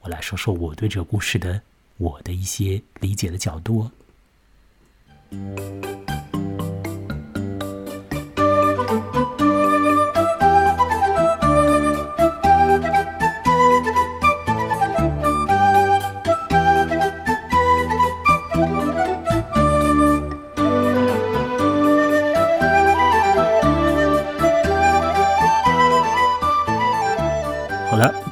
[0.00, 1.62] 我来说说我对这个故事的
[1.98, 3.92] 我的一些理解的角度。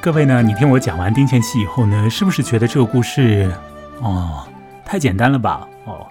[0.02, 3.52] 各位呢，你听我讲完丁乾熙以后呢，是不是觉得这个故事，
[4.00, 4.48] 哦，
[4.82, 5.68] 太简单了吧？
[5.84, 6.06] 哦，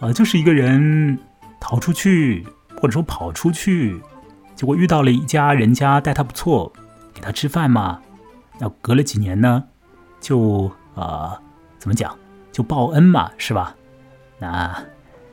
[0.00, 1.18] 呃，就是一个人
[1.58, 2.46] 逃出去，
[2.78, 3.98] 或者说跑出去，
[4.54, 6.70] 结果遇到了一家人家待他不错，
[7.14, 7.98] 给他吃饭嘛。
[8.58, 9.64] 那隔了几年呢，
[10.20, 11.40] 就啊，
[11.78, 12.14] 怎么讲，
[12.52, 13.74] 就报恩嘛，是吧？
[14.38, 14.76] 那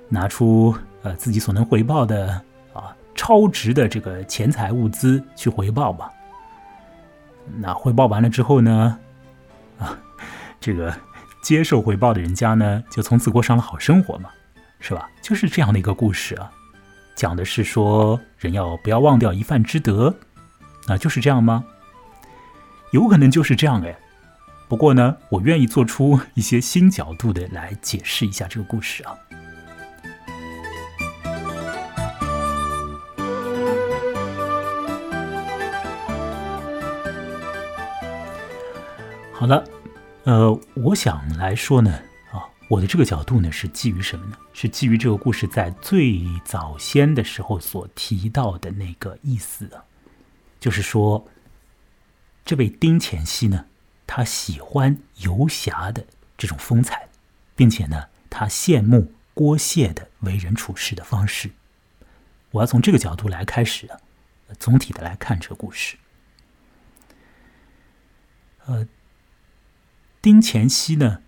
[0.07, 2.41] 拿出呃自己所能回报的
[2.71, 6.09] 啊，超值的这个钱财物资去回报吧。
[7.57, 8.99] 那汇报完了之后呢，
[9.79, 9.97] 啊，
[10.59, 10.95] 这个
[11.41, 14.29] 接受回报的人家呢，就从此过上了好生活嘛，
[14.79, 15.09] 是吧？
[15.21, 16.51] 就是这样的一个故事啊，
[17.15, 20.15] 讲的是说人要不要忘掉一饭之德，
[20.87, 21.63] 啊，就是这样吗？
[22.91, 23.95] 有可能就是这样哎，
[24.67, 29.15] 不过呢，我愿意做出一些新角度的来解释一下这个故事啊。
[39.43, 39.61] 好了，
[40.23, 42.01] 呃，我想来说呢，
[42.31, 44.37] 啊，我的这个角度呢是基于什么呢？
[44.53, 49.83] 是基于这个故事在最早先的时候所提到的那个意思啊，
[50.61, 51.27] 就是说，
[52.45, 53.65] 这位丁乾熙呢，
[54.07, 56.05] 他喜欢游侠的
[56.37, 57.09] 这种风采，
[57.53, 61.51] 并且呢，他羡慕郭谢的为人处事的方式。
[62.51, 63.99] 我要从这个角度来开始啊，
[64.57, 65.97] 总体的来看这个故事。
[68.65, 68.87] 呃，
[70.23, 71.19] 丁乾熙呢，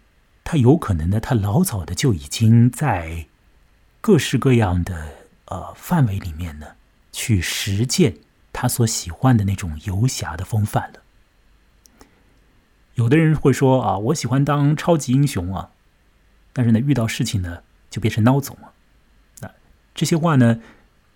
[0.45, 3.27] 他有可能呢，他老早的就已经在
[3.99, 5.09] 各式各样的
[5.47, 6.67] 呃范围里面呢，
[7.11, 8.15] 去实践
[8.53, 11.01] 他所喜欢的那种游侠的风范了。
[12.93, 15.71] 有的人会说啊，我喜欢当超级英雄啊，
[16.53, 18.71] 但是呢，遇到事情呢，就变成孬种了。
[19.41, 19.51] 那
[19.93, 20.61] 这些话呢，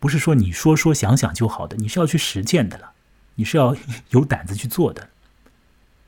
[0.02, 2.92] 不是说你说说想想就好的，你是要去实践的了，
[3.36, 3.74] 你是要
[4.12, 5.08] 有胆子去做的。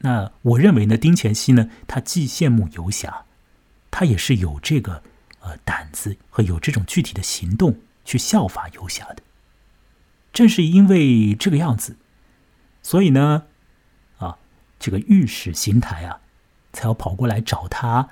[0.04, 3.26] 那我认为呢，丁乾熙呢，他既羡慕游侠，
[3.90, 5.04] 他也是有这个
[5.42, 9.18] 呃胆子和有这种具体的行动去效法游侠的。
[10.34, 11.98] 正是因为这个样子，
[12.82, 13.44] 所以呢，
[14.18, 14.38] 啊，
[14.80, 16.22] 这个御史邢台啊，
[16.74, 18.10] 才要跑过来找他。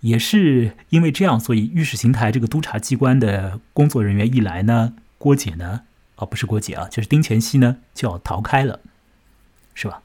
[0.00, 5.84] 也是因为这样，所以御史邢台这个督察机关的工作人员一来呢，郭姐呢，
[6.16, 8.80] 啊，不是郭姐啊，就是丁乾熙呢，就要逃开了，
[9.72, 10.02] 是吧？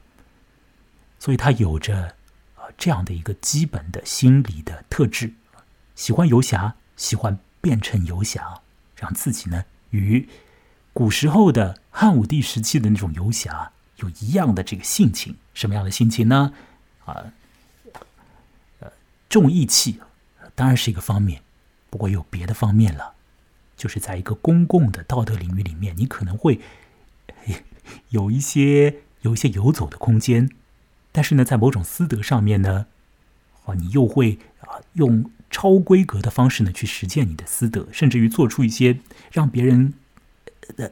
[1.20, 2.16] 所以他有着
[2.56, 5.34] 啊这样的一个基本的心理的特质，
[5.94, 8.62] 喜欢游侠，喜欢变成游侠，
[8.96, 10.26] 让自己呢与
[10.94, 15.36] 古时候的汉武帝时期的那种游侠有一样的这个性情。
[15.52, 16.54] 什么样的心情呢？
[17.04, 17.32] 啊，
[18.80, 18.90] 呃，
[19.28, 20.00] 重义气
[20.54, 21.42] 当然是一个方面，
[21.90, 23.14] 不过有别的方面了，
[23.76, 26.60] 就是在一个公共的道德领域里面，你可能会
[28.08, 30.48] 有一些有一些游走的空间。
[31.12, 32.86] 但是呢，在某种私德上面呢，
[33.64, 38.98] 啊，你又会啊用超规格的方式呢去实践你的私德，甚至于做出一些
[39.32, 39.94] 让别人
[40.76, 40.90] 呃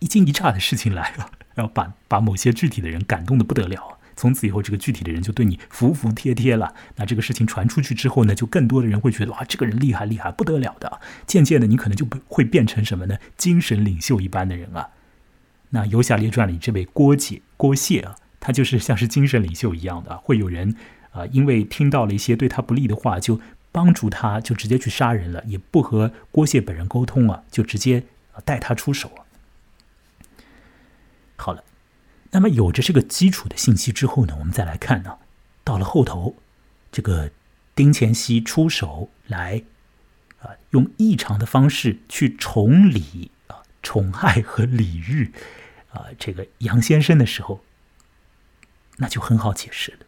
[0.00, 3.98] 一惊一乍的事情来了， 然后把把某些具体的人感动的不得了。
[4.16, 6.72] 从此以后，这个具体的人就对你服服帖帖了。
[6.96, 11.00] 那这个事情传出去之后呢，就更多的人会觉得哇，这个人厉害厉害不得了的。
[11.26, 13.18] 渐渐的，你可能就会变成什么呢？
[13.36, 14.90] 精神领袖一般的人啊。
[15.70, 18.14] 那《游侠列传》里这位郭姐郭谢啊。
[18.44, 20.76] 他就是像是精神领袖一样的，会有人
[21.12, 23.40] 啊，因为听到了一些对他不利的话，就
[23.72, 28.04] 帮助他，就直接去杀人了，也不和郭谢本人沟通啊，就直接
[28.44, 29.10] 带他出手。
[31.36, 31.64] 好了，
[32.32, 35.16] 那么有着这个基础的信息之后呢，我们再来看呢，
[35.64, 36.36] 到了后头，
[36.92, 37.30] 这个
[37.74, 39.62] 丁乾熙出手来
[40.42, 45.32] 啊，用异常的方式去宠礼啊、宠爱和礼遇
[45.90, 47.63] 啊这个杨先生的时候。
[48.98, 49.98] 那就很好解释了，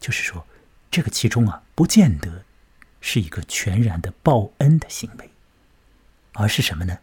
[0.00, 0.46] 就是说，
[0.90, 2.44] 这个其中啊，不见得
[3.00, 5.30] 是一个全然的报恩的行为，
[6.32, 6.98] 而是什么呢？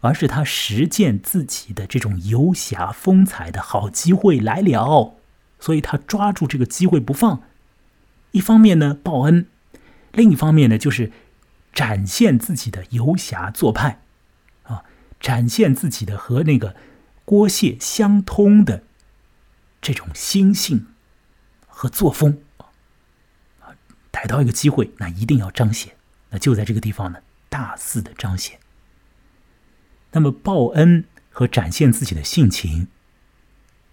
[0.00, 5.14] 而是他实践自己的这种游侠风采的好机会来了，
[5.60, 7.42] 所以他抓住这个机会不放。
[8.32, 9.46] 一方面呢报恩，
[10.12, 11.12] 另一方面呢就是
[11.72, 14.00] 展现自己的游侠做派，
[14.64, 14.84] 啊，
[15.20, 16.74] 展现自己的和那个
[17.24, 18.84] 郭谢相通的。
[19.82, 20.86] 这种心性
[21.66, 22.40] 和作风
[23.60, 23.74] 啊，
[24.12, 25.96] 逮到一个机会，那一定要彰显。
[26.30, 27.18] 那就在这个地方呢，
[27.48, 28.60] 大肆的彰显。
[30.12, 32.86] 那么报恩和展现自己的性情，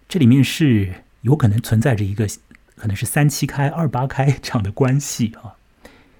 [0.08, 2.28] 这里面是有可能存在着一个
[2.76, 5.56] 可能是三七开二八开这样的关系啊。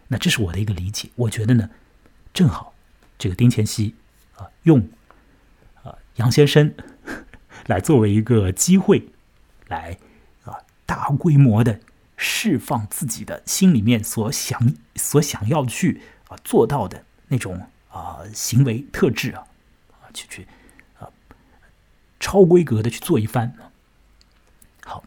[0.09, 1.11] 那这是我的一个理解。
[1.15, 1.71] 我觉得呢，
[2.35, 2.75] 正好
[3.17, 3.95] 这个丁乾熙
[4.35, 4.89] 啊，用
[5.85, 6.75] 啊杨先生
[7.69, 9.09] 来作为一个机会。
[9.71, 9.97] 来
[10.45, 11.81] 啊，大规模的
[12.17, 19.47] 释放自己的心里面所想、所想要去啊做到的那种啊行为特质啊，
[20.03, 20.47] 啊去去
[20.99, 21.09] 啊
[22.19, 23.55] 超规格的去做一番。
[24.85, 25.03] 好，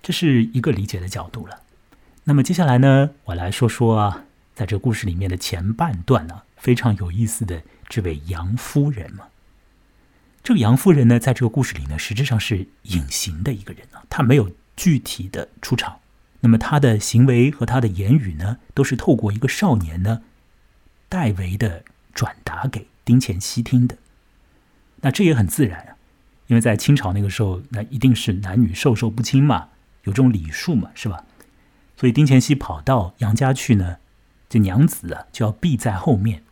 [0.00, 1.60] 这是一个理解的角度了。
[2.24, 4.24] 那么接下来呢，我来说说啊，
[4.54, 9.26] 在这故事里面的前半段呢，非常有意思的这位杨夫人嘛。
[10.44, 16.00] 这个杨夫人呢，在这个故事里呢，实质上是隐形的一个人啊，她没有具体的出场。
[16.40, 20.20] 那么她的行为和她的言语呢，都是透过一个少年呢，
[21.08, 21.82] 代为的
[22.12, 23.96] 转达给丁乾熙听的。
[25.00, 25.96] 那这也很自然啊，
[26.48, 29.70] 因为在清朝那个时候，那一定是男女授受不亲嘛，
[30.02, 31.24] 有这种礼数嘛，是吧？
[31.96, 33.96] 所以丁乾熙跑到杨家去呢，
[34.50, 36.42] 这娘子啊就要避在后面。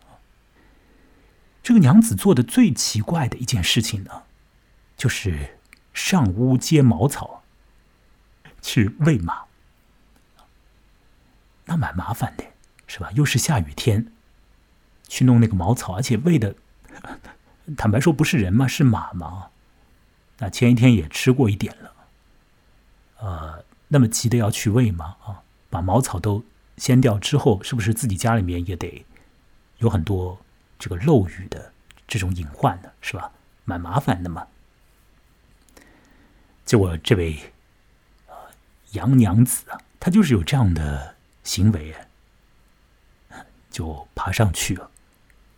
[1.63, 4.23] 这个娘子做的最奇怪的一件事情呢，
[4.97, 5.59] 就是
[5.93, 7.39] 上屋接茅草。
[8.65, 9.47] 去喂马，
[11.65, 12.45] 那蛮麻烦的，
[12.87, 13.11] 是吧？
[13.11, 14.13] 又是下雨天，
[15.09, 16.55] 去弄那个茅草，而且喂的，
[17.77, 19.49] 坦白说不是人嘛，是马嘛。
[20.39, 21.93] 那前一天也吃过一点了，
[23.19, 25.17] 呃，那么急的要去喂吗？
[25.25, 26.45] 啊，把茅草都
[26.77, 29.05] 掀掉之后，是不是自己家里面也得
[29.79, 30.39] 有很多
[30.83, 31.73] 这个漏雨的
[32.09, 32.91] 这种隐患呢？
[33.01, 33.31] 是吧？
[33.65, 34.49] 蛮麻烦的嘛。
[36.65, 37.39] 结果这位
[38.91, 41.15] 杨娘子啊，她就是有这样的
[41.45, 41.95] 行为，
[43.71, 44.91] 就爬上去了，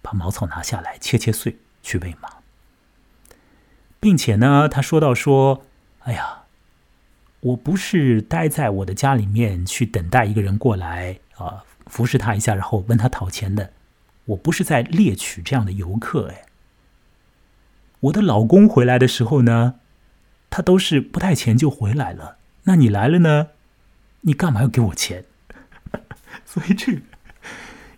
[0.02, 2.28] 把茅草拿下来切切碎去喂马。
[3.98, 5.64] 并且呢，他说到说
[6.04, 6.42] ：“哎呀，
[7.40, 13.72] 我不是待在我的家里面去等待一个人过来啊，服侍他一下，然后问他讨钱的。
[14.26, 16.28] 我不是在猎取这样的游客。
[16.28, 16.44] 哎，
[18.00, 19.76] 我的老公回来的时候呢，
[20.50, 22.38] 他都是不带钱就回来了。
[22.64, 23.48] 那你来了呢，
[24.22, 25.24] 你干嘛要给我钱？
[26.44, 27.00] 所以这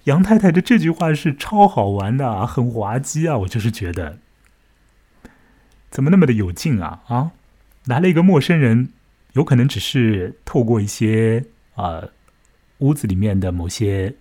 [0.05, 4.18] 杨太太的这句话是超好玩的啊，很滑稽啊，我就是觉得。”
[5.89, 7.31] 怎么那么的有劲啊啊！
[7.87, 8.93] 来了一个陌生人，
[9.33, 12.09] 有可能只是透过一些啊
[12.79, 14.14] 屋子里面的某些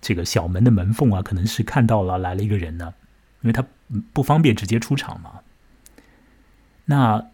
[0.00, 2.94] 这个小门的门缝啊，可能是看到了来了一个人呢，
[3.42, 3.64] 因为他
[4.12, 5.40] 不方便直接出场嘛。
[6.86, 7.26] 那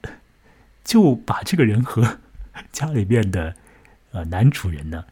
[0.84, 2.18] 就把这个人和
[2.72, 3.54] 家里面的
[4.12, 5.04] 呃男主人呢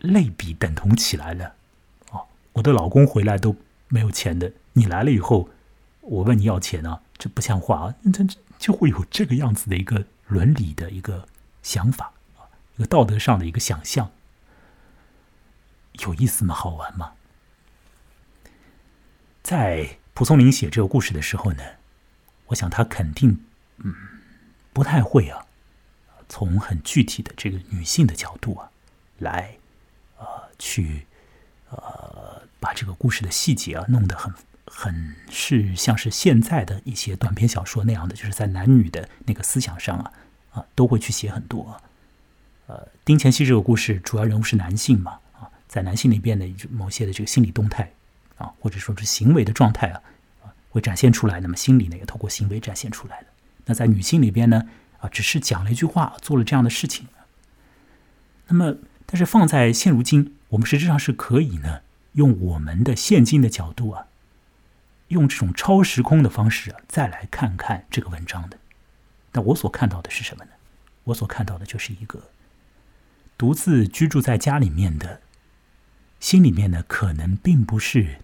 [0.00, 1.54] 类比等同起来了。
[2.10, 3.56] 哦，我的老公回来都
[3.88, 5.48] 没有钱的，你来了以后，
[6.00, 7.00] 我问你要钱啊？
[7.16, 7.94] 这不像话啊！
[8.12, 8.26] 这
[8.58, 11.26] 就会有这个样子的一个伦理的一个
[11.62, 12.12] 想法，
[12.76, 14.10] 一个道德上的一个想象，
[16.00, 16.54] 有意思吗？
[16.54, 17.12] 好玩吗？
[19.42, 21.62] 在蒲松龄写这个故事的时候呢，
[22.46, 23.44] 我想他肯定
[23.78, 23.94] 嗯
[24.72, 25.46] 不太会啊，
[26.28, 28.70] 从很具体的这个女性的角度啊
[29.18, 29.56] 来
[30.18, 30.26] 呃
[30.58, 31.06] 去
[31.70, 34.32] 呃把这个故事的细节啊弄得很。
[34.66, 40.12] 很是像是现在的一些短篇小说那样的，就是在男女的那个思想上啊
[40.52, 41.80] 啊，都会去写很多。
[42.66, 45.20] 呃，丁乾熙这个故事主要人物是男性嘛，
[45.74, 47.90] 在男性里边的某些的这个心理动态
[48.38, 50.00] 啊，或者说是行为的状态啊
[50.44, 51.40] 啊，会展现出来。
[51.40, 53.26] 那么心理呢，也透过行为展现出来了。
[53.64, 54.68] 那在女性里边呢
[55.00, 57.08] 啊，只是讲了一句话，做了这样的事情。
[58.46, 61.80] 那么，但是放在现如今，我们实质上是可以呢，
[62.12, 64.06] 用我们的现今的角度啊。
[65.08, 68.56] 用这种超时空的方式啊，再来看看这个文章的。
[69.32, 70.52] 那我所看到的是什么呢？
[71.02, 72.22] 我所看到的就是一个
[73.36, 75.20] 独自居住在家里面的，
[76.24, 78.20] 心里面呢可能并不是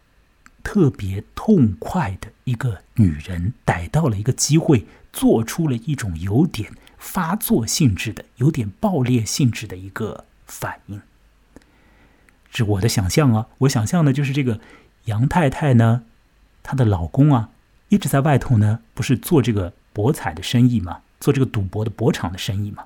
[0.62, 11.02] 特别痛快的一个女人，逮到了一个机会，做出了一种有点发作性质的、有点爆裂性质的一个反应。
[12.50, 14.60] 是我的想象啊，我想象的就是这个
[15.04, 16.04] 杨太太呢。
[16.62, 17.50] 她的老公啊，
[17.90, 22.84] 一直在外头呢，不是做这个博彩的生意嘛，做这个赌博的博场的生意嘛，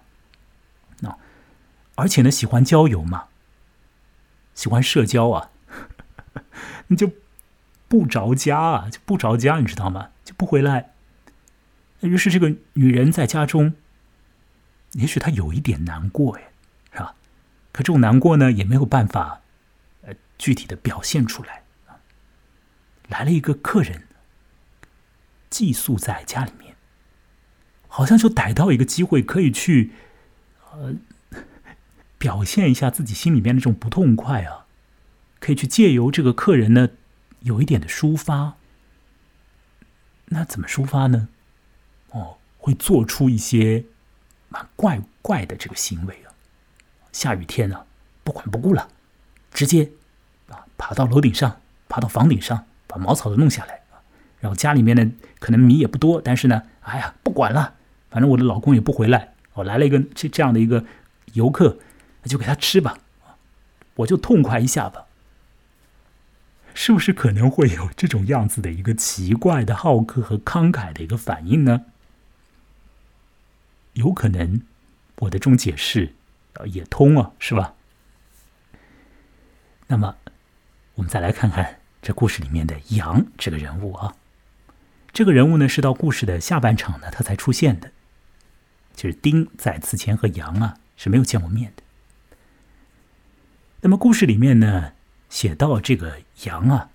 [0.98, 1.16] 那
[1.94, 3.26] 而且呢，喜欢交友嘛，
[4.54, 5.50] 喜欢社交啊，
[6.88, 7.10] 你就
[7.88, 10.10] 不着家啊，就不着家，你知道吗？
[10.24, 10.92] 就不回来。
[12.00, 13.74] 于是这个女人在家中，
[14.92, 16.50] 也许她有一点难过，哎，
[16.92, 17.14] 是吧？
[17.72, 19.40] 可这种难过呢，也没有办法，
[20.02, 21.62] 呃，具体的表现出来。
[23.08, 24.04] 来了一个客人，
[25.50, 26.74] 寄宿在家里面，
[27.86, 29.92] 好像就逮到一个机会，可以去，
[30.72, 30.94] 呃，
[32.24, 34.64] 表现一下自己心里面的这种不痛快啊，
[35.40, 36.88] 可以去借由这个客人呢，
[37.40, 38.54] 有一点的抒发。
[40.28, 41.28] 那怎么抒发呢？
[42.12, 43.84] 哦，会做出一些
[44.48, 46.32] 蛮怪怪的这个行为啊。
[47.12, 47.84] 下雨天呢，
[48.22, 48.88] 不管不顾了，
[49.52, 49.90] 直接
[50.48, 51.60] 啊爬到楼顶上，
[51.90, 52.64] 爬到房顶上。
[52.86, 53.80] 把茅草都弄下来
[54.38, 55.10] 然后家里面呢
[55.40, 57.74] 可能米也不多，但是呢，哎呀，不管了，
[58.08, 60.84] 反正我的老公也不回来，我来了一个这这样的一个
[61.34, 61.76] 游客，
[62.24, 62.98] 那就给他吃吧，
[63.94, 65.06] 我就痛快一下吧，
[66.74, 71.84] 是不是可能会有这种样子的一个奇怪的好客和慷慨的一个反应呢？
[73.92, 74.62] 有可能，
[75.18, 76.14] 我的这种解释
[76.64, 77.74] 也通啊，是吧？
[79.86, 80.16] 那么，
[80.96, 81.78] 我们再来看看。
[82.02, 84.14] 这故事里面的杨这个人物啊，
[85.12, 87.92] 这个人物呢是到故事的下半场呢他才出现的。
[88.94, 91.83] 就是丁在此前和杨啊是没有见过面的。
[93.84, 94.94] 那么故事里面呢
[95.28, 96.88] 写到这个羊啊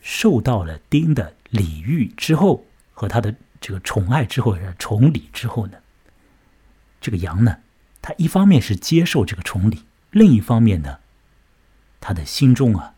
[0.00, 5.78] 受到了丁的礼遇之后和他的这个宠爱之后，宠礼之后呢，
[7.00, 7.56] 这个羊呢，
[8.00, 11.00] 它一方面是接受这个崇礼，另一方面呢，
[12.00, 12.94] 他的心中啊，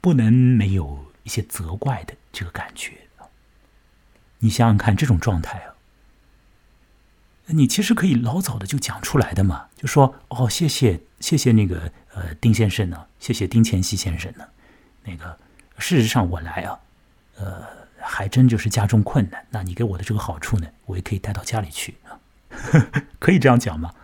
[0.00, 2.92] 不能没有一些责怪的这个感觉。
[4.38, 5.74] 你想想看，这种状态啊，
[7.46, 14.44] 你其实可以老早的就讲出来的嘛，就说哦，谢谢谢谢那个呃丁先生呢，谢谢丁乾熙先生呢，
[15.04, 15.38] 那个
[15.78, 16.80] 事实上我来啊，
[17.36, 17.64] 呃，
[17.98, 22.18] 还真就是家中困难，那你给我的这个好处呢，我也可以带到家里去啊。
[23.18, 23.94] 可以这样讲吗？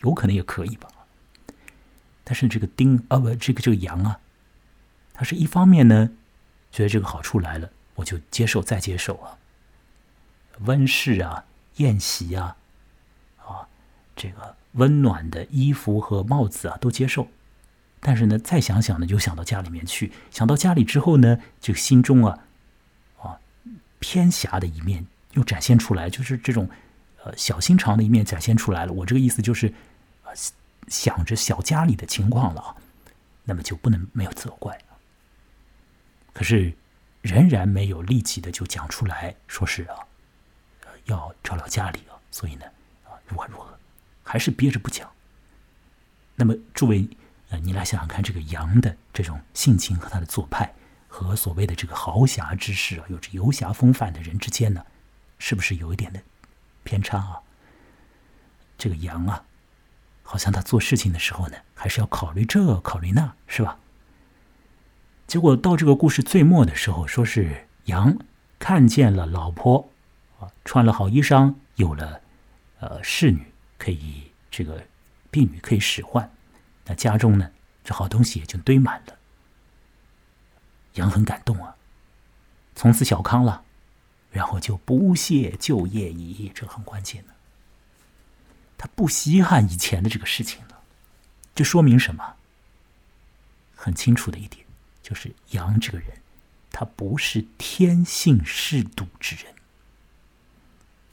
[0.00, 0.88] 有可能也可以吧。
[2.24, 4.18] 但是这个丁啊不，这个这个羊啊，
[5.12, 6.10] 他是一方面呢，
[6.72, 9.38] 觉得这个好处来了，我就接受再接受啊。
[10.60, 11.44] 温室啊，
[11.76, 12.56] 宴席啊，
[13.38, 13.68] 啊，
[14.16, 17.28] 这个温暖的衣服和帽子啊都接受。
[18.04, 20.12] 但是呢，再想想呢，就想到家里面去。
[20.30, 22.38] 想到家里之后呢，这个心中啊，
[23.20, 23.40] 啊，
[23.98, 26.68] 偏狭的一面又展现出来，就是这种。
[27.24, 28.92] 呃，小心肠的一面展现出来了。
[28.92, 29.72] 我这个意思就是，
[30.88, 32.76] 想着小家里的情况了，
[33.44, 34.78] 那么就不能没有责怪。
[36.34, 36.70] 可是，
[37.22, 39.96] 仍然没有立即的就讲出来说是啊，
[41.06, 42.12] 要照料家里啊。
[42.30, 42.66] 所以呢，
[43.06, 43.74] 啊，如何如何，
[44.22, 45.10] 还是憋着不讲。
[46.36, 47.08] 那么，诸位，
[47.58, 50.72] 你来想想看，这个杨的这种性情和他的做派，
[51.08, 54.84] 和所谓的这个豪侠之士啊，有着游侠风范的人之间呢，
[55.38, 56.20] 是不是有一点的？
[56.82, 57.40] 偏差啊，
[58.76, 59.44] 这个羊啊，
[60.22, 63.78] 好像他做事情的时候呢，还是要考虑这考虑那，是吧？
[65.26, 68.18] 结果到这个故事最末的时候，说是羊
[68.58, 69.88] 看见了老婆
[70.38, 72.20] 啊，穿了好衣裳，有了
[72.80, 73.46] 呃侍女
[73.78, 74.84] 可以这个
[75.30, 76.30] 婢女可以使唤，
[76.86, 77.50] 那家中呢
[77.82, 79.18] 这好东西也就堆满了。
[80.94, 81.76] 羊很感动啊，
[82.74, 83.62] 从此小康了。
[84.30, 87.32] 然后就不屑就业矣，这很关键的。
[88.76, 90.82] 他不稀罕以前的这个事情了，
[91.54, 92.34] 这说明什么？
[93.76, 94.66] 很清楚的一点，
[95.04, 96.08] 就是杨这个人，
[96.72, 99.54] 他不是天性嗜赌之人，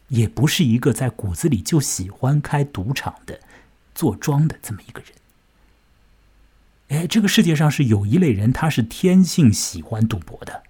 [0.07, 3.39] 也不是一个在骨子里就喜欢开赌场的、
[3.93, 5.11] 坐庄的这么一个人。
[6.91, 10.63] 哎，这个世界上是有一类人，他是天性喜欢赌博的。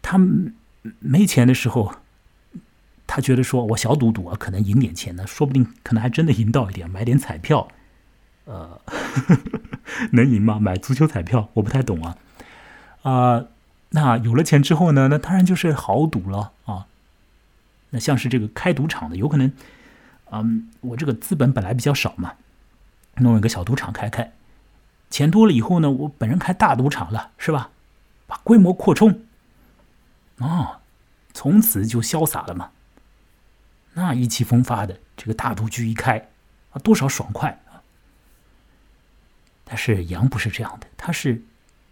[0.00, 0.18] 他
[1.00, 1.96] 没钱的时候，
[3.06, 7.68] 他觉得说：“我小赌赌啊，可能赢点钱呢，说不定可能还真的赢到一点，买点彩票，
[8.46, 8.80] 呃，
[10.12, 10.58] 能赢吗？
[10.58, 12.16] 买足球彩票，我不太懂啊。
[13.02, 13.44] 啊，
[13.90, 15.08] 那有了钱之后呢？
[15.08, 16.86] 那当然就是豪赌了啊。
[17.90, 19.52] 那像是这个开赌场的，有可能，
[20.30, 22.32] 嗯，我这个资本本来比较少嘛，
[23.16, 24.32] 弄一个小赌场开开，
[25.10, 27.70] 钱多了以后呢，我本人开大赌场了，是吧？
[28.26, 29.22] 把规模扩充。”
[30.38, 30.80] 啊，
[31.32, 32.72] 从此就潇洒了嘛。
[33.94, 36.28] 那意气风发的这个大赌局一开，
[36.72, 37.80] 啊，多少爽快啊！
[39.64, 41.42] 但是杨不是这样的，他是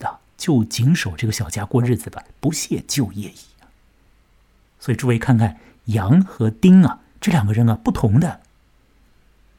[0.01, 3.39] 啊，就谨守这个小家过日子吧，不屑就业矣。
[4.79, 8.43] 所以诸位看看杨和丁啊，这两个人啊，不同的。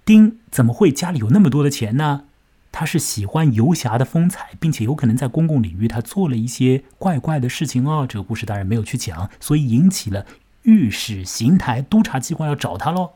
[0.06, 2.26] 丁怎么会家里有那么多的钱呢？
[2.72, 8.06] 他是喜欢游侠的风采，并且有可能在公共领域他做了一些怪怪的事情哦。
[8.08, 10.26] 这个故事当然没有去讲，所以引起了
[10.64, 13.12] 御史邢台督察机关要找他喽。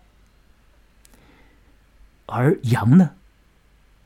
[2.26, 3.12] 而杨呢，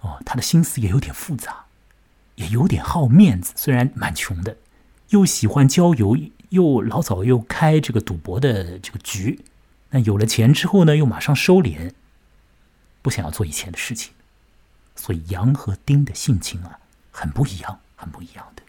[0.02, 1.66] 哦，他的心思也有点复杂，
[2.36, 4.58] 也有点好面子，虽然蛮穷的，
[5.10, 6.18] 又喜欢郊游，
[6.50, 9.42] 又老早又开这个赌博的这个局。
[9.92, 11.92] 那有了钱之后呢，又马上收敛，
[13.04, 14.14] 不想要做以前的事情。
[14.96, 16.80] 所以羊和丁的性情啊，
[17.12, 18.64] 很不一样，很不一样的。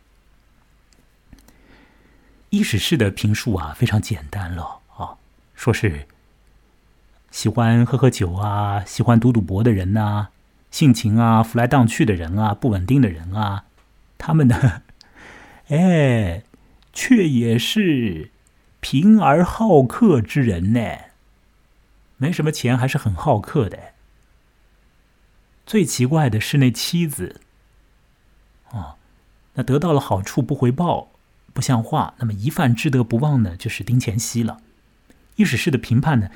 [2.51, 5.17] 伊史氏的评述啊，非常简单了啊，
[5.55, 6.07] 说是
[7.31, 10.29] 喜欢喝喝酒啊，喜欢赌赌博的人呐，
[10.71, 13.65] 性情啊，浮来荡去的人啊，不稳定的人啊，
[14.17, 14.83] 他们呢，
[15.69, 16.43] 哎，
[16.93, 18.31] 却也是
[18.81, 20.81] 贫而好客之人呢，
[22.17, 23.94] 没什么钱，还是很好客的。
[25.67, 27.41] 最奇怪的是那妻子，
[28.71, 28.97] 哦，
[29.55, 31.09] 那得到了好处不回报，
[31.53, 32.15] 不像话。
[32.19, 34.61] 那么一饭之德不忘呢，就是丁乾熙了。
[35.37, 36.31] 易史式的评判呢，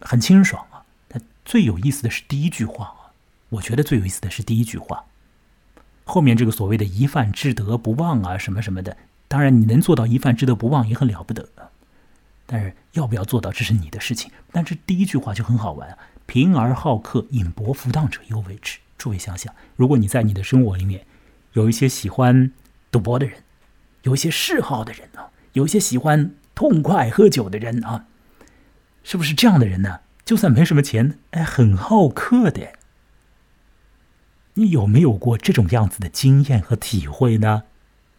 [0.00, 0.84] 很清爽啊。
[1.08, 3.12] 他最有意思的是第一句话啊，
[3.50, 5.04] 我觉得最有意思的是第一句话。
[6.04, 8.96] 后面这个所谓的一饭之德不忘啊，什么什么的，
[9.28, 11.48] 当然你能做到一饭之德不忘也很了不得。
[12.44, 14.30] 但是要不要做到，这是你的事情。
[14.50, 15.98] 但是第一句话就很好玩啊。
[16.32, 18.78] 贫而好客、饮博浮荡者尤为之。
[18.96, 21.04] 诸位想想，如果你在你的生活里面
[21.52, 22.50] 有一些喜欢
[22.90, 23.42] 赌博的人，
[24.04, 28.06] 有一些嗜好的人啊，有一些喜欢痛快喝酒的人啊，
[29.04, 30.00] 是不是这样的人呢？
[30.24, 32.72] 就算没什么钱，哎，很好客的。
[34.54, 37.64] 你有没有过这种样子的经验和体会呢？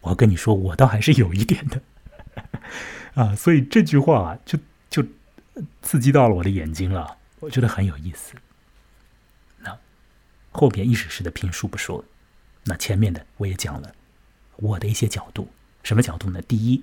[0.02, 1.82] 我跟你说，我倒还是有一点的。
[3.20, 4.56] 啊，所以这句话，就
[4.88, 5.04] 就
[5.82, 8.34] 刺激到了我的眼睛了，我觉得很有意思。
[9.58, 9.78] 那
[10.50, 12.04] 后边意识式的评述不说，
[12.64, 13.94] 那前面的我也讲了
[14.56, 15.48] 我的一些角度。
[15.82, 16.40] 什么角度呢？
[16.42, 16.82] 第一，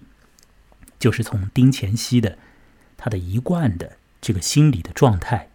[0.99, 2.38] 就是从丁乾熙的
[2.95, 5.49] 他的一贯的这个心理的状态，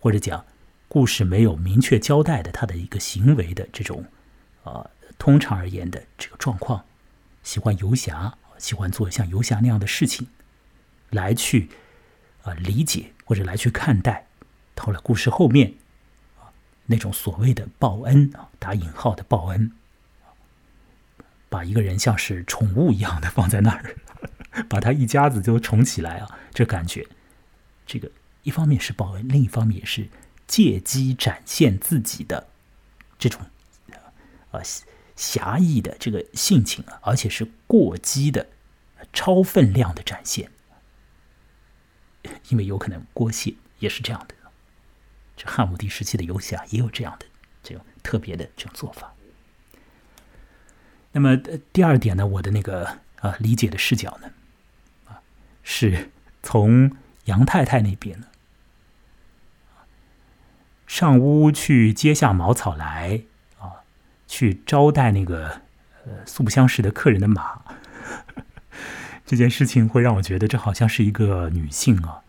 [0.00, 0.44] 或者讲
[0.88, 4.04] 故事没有明确交代的他的一个行为的这种
[4.64, 6.84] 啊，通常而言的这个状况，
[7.42, 8.36] 喜欢游侠。
[8.56, 10.28] 喜欢做像游侠那样的事情，
[11.10, 11.68] 来去
[12.44, 14.28] 啊理解或者来去看待，
[14.74, 15.74] 到了故事后面
[16.38, 16.52] 啊
[16.86, 19.72] 那种所谓的报恩啊打引号的报恩，
[21.48, 23.96] 把一个人像是宠物一样的放在那儿，
[24.68, 27.06] 把他一家子都宠起来啊，这感觉，
[27.86, 28.10] 这个
[28.42, 30.08] 一方面是报恩，另一方面也是
[30.46, 32.48] 借机展现自己的
[33.18, 33.40] 这种
[34.50, 34.60] 啊
[35.16, 38.48] 侠义的这个性情啊，而且是过激的。
[39.12, 40.50] 超分量的展现，
[42.48, 44.34] 因为有可能郭谢也是这样的，
[45.36, 47.26] 这汉武帝时期的游侠也有这样的
[47.62, 49.12] 这种特别的这种做法。
[51.12, 51.36] 那么
[51.72, 54.30] 第二点呢，我的那个啊理解的视角呢，
[55.06, 55.22] 啊
[55.62, 56.10] 是
[56.42, 58.26] 从杨太太那边呢，
[60.88, 63.22] 上屋去接下茅草来
[63.60, 63.86] 啊，
[64.26, 65.60] 去招待那个
[66.04, 67.62] 呃素不相识的客人的马。
[69.24, 72.23] 这件事情会让我觉得，这好像是一个女性啊，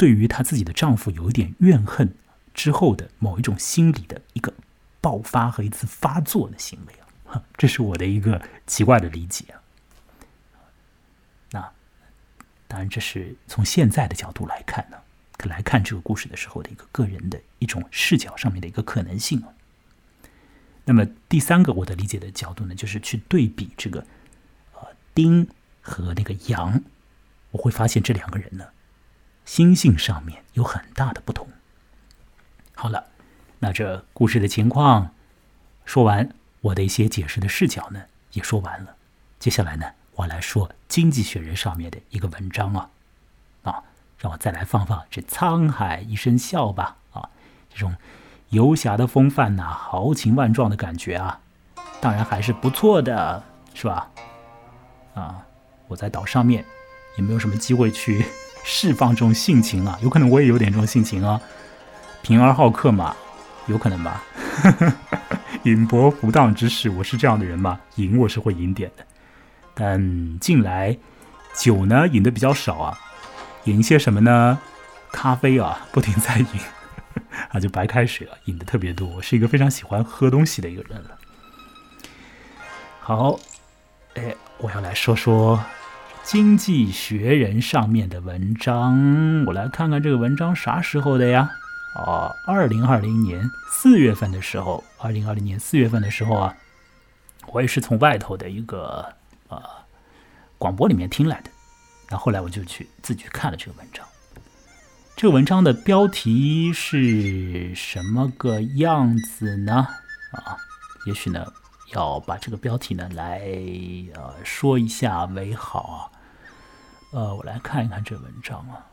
[0.00, 2.14] 对于她自己的丈夫有一点怨恨
[2.54, 4.54] 之后的某一种心理的一个
[5.02, 6.94] 爆发和一次发作的行为
[7.30, 9.60] 啊，这是我的一个奇怪的理解啊。
[11.50, 11.70] 那
[12.66, 14.96] 当然，这是从现在的角度来看呢，
[15.44, 19.52] 来看这个故事的时候的一个个人的一种视角上面的一个可能性啊。
[20.86, 24.06] 那么第三个我的理解的角度呢，就是去对比这个
[24.74, 25.46] 呃丁。
[25.82, 26.82] 和那个羊，
[27.52, 28.66] 我会发现这两个人呢，
[29.50, 31.48] 心性上面有很大的不同。
[32.72, 33.06] 好了，
[33.58, 35.12] 那这故事的情况
[35.84, 38.94] 说完，我的一些解释的视角呢也说完了。
[39.40, 42.90] 接下来呢，我来说《经济学人》上面的一个文章啊，
[43.64, 43.82] 啊，
[44.18, 47.28] 让我再来放放这沧海一声笑吧啊，
[47.68, 47.96] 这种
[48.50, 51.40] 游侠的风范呐，豪情万状的感觉啊，
[52.00, 53.42] 当然还是不错的，
[53.74, 54.12] 是吧？
[55.14, 55.44] 啊。
[55.88, 56.64] 我在岛上面
[57.18, 58.24] 也没有什么机会去
[58.64, 61.40] 释放这种性情啊，有可能我也有点这种性情啊，
[62.22, 63.16] 平而好客嘛，
[63.66, 64.22] 有可能吧。
[65.64, 69.04] 饮博不当之事，我是这样的人嘛，饮我是会饮点的，
[69.74, 70.96] 但近来
[71.54, 72.98] 酒呢饮的比较少啊，
[73.64, 74.58] 饮一些什么呢？
[75.12, 76.46] 咖啡啊，不停在饮
[77.50, 79.08] 啊，就白开水啊，饮的特别多。
[79.08, 81.18] 我是一个非常喜欢喝东西的一个人了。
[83.00, 83.38] 好，
[84.14, 85.62] 哎，我要来说说。
[86.30, 91.50] 经济学人上面的文章，我来看看这个文章啥时候的呀？
[91.96, 96.54] 哦，二零二零年四月份的时候，二零二零年四月份的时候啊，
[97.48, 99.12] 我也是从外头的一个
[99.48, 99.60] 呃
[100.56, 101.50] 广播里面听来的。
[102.08, 104.06] 那后来我就去自己看了这个文章。
[105.16, 109.84] 这个文章的标题是什么个样子呢？
[110.30, 110.56] 啊，
[111.06, 111.52] 也许呢
[111.92, 113.40] 要把这个标题呢来
[114.14, 116.19] 呃说一下为好啊。
[117.12, 118.86] 呃，我来看一看这文章啊。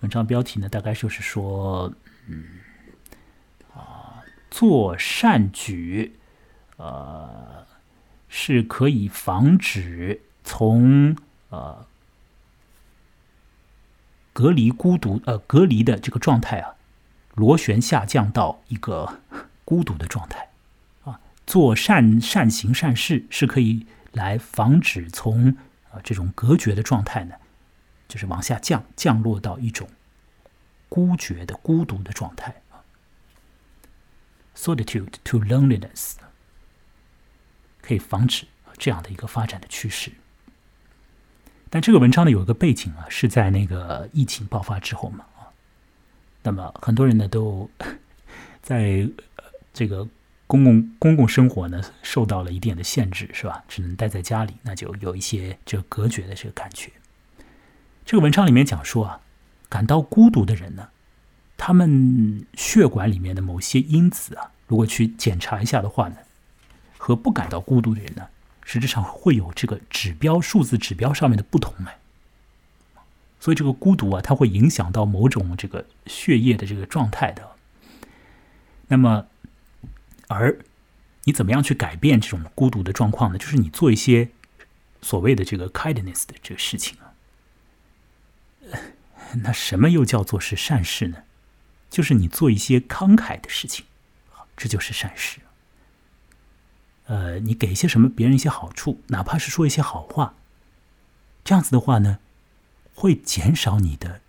[0.00, 1.92] 文章标题呢，大概就是说，
[2.26, 2.44] 嗯，
[3.72, 6.18] 啊，做善举，
[6.76, 7.64] 呃，
[8.28, 11.16] 是可以防止从
[11.50, 11.86] 呃
[14.32, 16.74] 隔离、孤独、呃隔离的这个状态啊，
[17.36, 19.20] 螺旋下降到一个
[19.64, 20.50] 孤独的状态
[21.04, 21.20] 啊。
[21.46, 25.56] 做善善行善事是可以来防止从
[25.92, 27.36] 啊这种隔绝的状态呢。
[28.12, 29.88] 就是往下降，降落到一种
[30.90, 32.84] 孤绝的、孤独的状态啊
[34.54, 36.16] ，solitude to loneliness，
[37.80, 38.44] 可以防止
[38.76, 40.12] 这样的一个发展的趋势。
[41.70, 45.48] 但这个文章呢，有一个背景啊，是在那个疫情爆发之后嘛啊，
[46.42, 47.70] 那么很多人呢都
[48.60, 49.08] 在
[49.72, 50.06] 这个
[50.46, 53.64] 公共公共生活呢受到了一定的限制，是吧？
[53.68, 56.92] 只能待在家里，那就有一些这隔绝的这个感觉。
[58.04, 59.20] 这个文章里面讲说啊，
[59.68, 60.88] 感到孤独的人呢，
[61.56, 66.16] 他们血管里面的某些因子啊，如果去检查一下的话呢，
[66.98, 68.28] 和不感到孤独的人呢，
[68.64, 71.98] 实质上会有这个指标数字指标上面的不同哎。
[73.40, 77.52] 所以这个孤独啊，它会影响到某种这个血液的这个状态的。
[78.88, 79.26] 那么，
[80.28, 80.58] 而
[81.24, 83.38] 你怎么样去改变这种孤独的状况呢？
[83.38, 84.28] 就是你做一些
[85.00, 87.11] 所谓的这个 kindness 的这个事情啊。
[89.36, 91.24] 那什么又叫做是善事呢？
[91.90, 93.84] 就是你做一些慷慨的事情，
[94.56, 95.40] 这就是善事。
[97.06, 100.34] 呃，你给一些什么别人一些好处，哪怕是说一些好话，
[101.44, 102.18] 这样子的话呢，
[102.94, 104.20] 会减少你的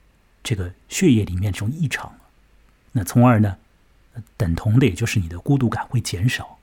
[0.44, 2.18] 这个血液里面这种异常，
[2.94, 3.58] 那从而呢，
[4.36, 6.60] 等同的也就是你的孤独感会减少。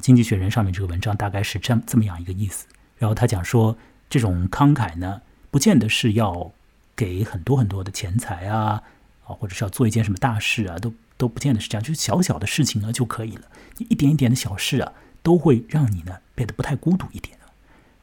[0.00, 2.66] 经济学人上面这个文章大概是这这么样一个意思。
[2.98, 3.76] 然后他讲说，
[4.08, 6.52] 这种慷慨呢，不见得是要
[6.96, 8.82] 给很多很多的钱财啊，
[9.24, 10.92] 啊，或者是要做一件什么大事啊，都。
[11.18, 13.42] 都不见得是这样，就是小小的事情呢就可以了。
[13.76, 17.38] 你一点一点的小事啊，都会让你呢变得不太孤独一点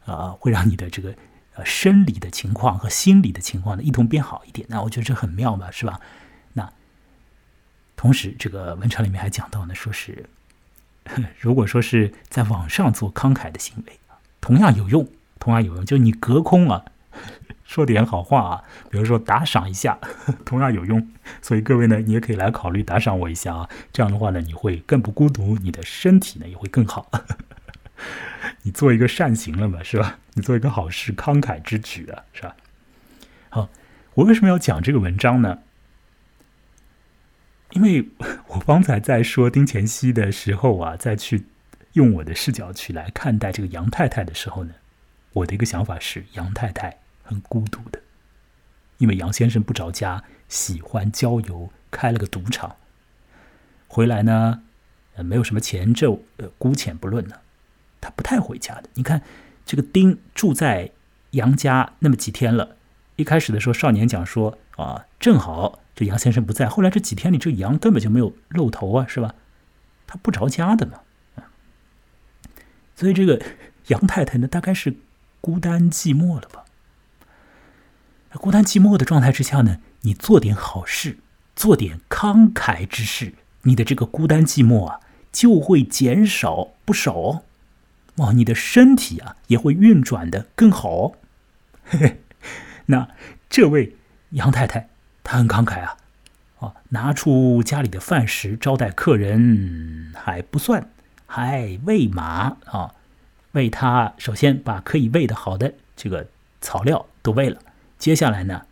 [0.05, 1.13] 啊，会让你的这个
[1.55, 4.65] 呃生理的情况和心理的情况呢一同变好一点。
[4.69, 5.99] 那我觉得这很妙嘛，是吧？
[6.53, 6.71] 那
[7.97, 10.29] 同时这个文章里面还讲到呢，说是
[11.37, 13.99] 如果说是在网上做慷慨的行为
[14.39, 15.05] 同样有用，
[15.39, 16.85] 同样有用，就你隔空啊。
[17.69, 19.99] 说点好话啊，比如说打赏一下，
[20.43, 21.07] 同样有用。
[21.39, 23.69] 所以各位呢，你也可以来考虑打赏我一下啊。
[23.93, 27.11] 这样的话呢，你会更不孤独，你的身体呢也会更好。
[28.63, 30.17] 你做一个善行了嘛，是吧？
[30.33, 32.55] 你做一个好事，慷慨之举啊，是吧？
[33.49, 33.69] 好，
[34.15, 35.59] 我为什么要讲这个文章呢？
[37.73, 38.09] 因为
[38.47, 41.45] 我方才在说丁乾熙的时候啊，再去
[41.93, 44.73] 用我的视角去来看待这个杨太太的时候呢，
[45.33, 46.97] 我的一个想法是杨太太。
[47.29, 48.01] 很孤独的，
[48.97, 52.75] 因为杨先生不着家，喜欢郊游，开了个赌场。
[53.87, 54.63] 回来呢，
[55.13, 57.41] 呃，没有什么钱，这呃姑且不论了。
[58.01, 58.89] 他不太回家的。
[58.95, 59.21] 你看，
[59.63, 60.89] 这个丁住在
[61.31, 62.77] 杨家那么几天了。
[63.15, 66.67] 一开始的时候，少年讲说啊，正好这杨先生不在。
[66.67, 69.35] 后来这几天里，这杨根本就没有露头啊，是吧？
[70.07, 71.01] 他不着家的嘛。
[72.95, 73.39] 所以这个
[73.87, 74.95] 杨太太呢，大概是
[75.41, 76.65] 孤单寂寞了吧。
[78.37, 81.17] 孤单寂寞的状态之下呢，你做点好事，
[81.55, 84.99] 做点慷慨之事，你的这个孤单寂寞啊
[85.31, 87.41] 就会减少不少。
[88.17, 91.13] 哇，你的身体啊也会运转的更好。
[91.83, 92.21] 嘿嘿，
[92.85, 93.07] 那
[93.49, 93.95] 这位
[94.31, 94.89] 杨太太
[95.23, 95.97] 她很慷慨啊，
[96.59, 100.89] 啊，拿出家里的饭食招待客人还不算，
[101.25, 102.93] 还喂马啊，
[103.53, 106.27] 喂他首先把可以喂的好的这个
[106.61, 107.59] 草料都喂了。
[107.99, 108.65] 接下来呢，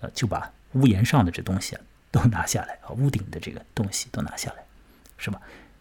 [0.00, 4.64] 呃，就把屋檐上的这东西啊都拿下来啊，屋顶的这个东西都拿下来，
[5.16, 5.40] 是吧？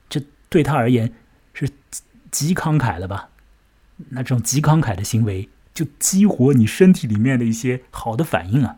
[0.09, 1.13] 这对他而言
[1.53, 1.69] 是
[2.31, 3.29] 极慷慨了吧？
[4.09, 8.77] 那这种极慷慨的行为，就激活你身体里面的一些好的反应啊，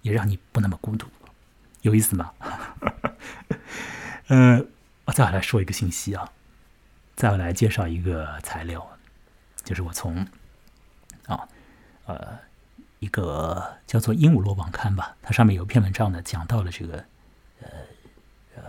[0.00, 1.06] 也让你不那么孤独，
[1.82, 2.32] 有意思吗？
[4.28, 4.64] 呃，
[5.04, 6.32] 我再来说一个信息啊，
[7.14, 8.98] 再来介绍一个材料，
[9.62, 10.26] 就是我从
[11.26, 11.46] 啊，
[12.06, 12.47] 呃。
[13.00, 17.04] 一个叫做《鹦鹉螺网刊》吧，它上面有一篇文章呢，讲到了这个
[17.60, 17.68] 呃
[18.56, 18.62] 呃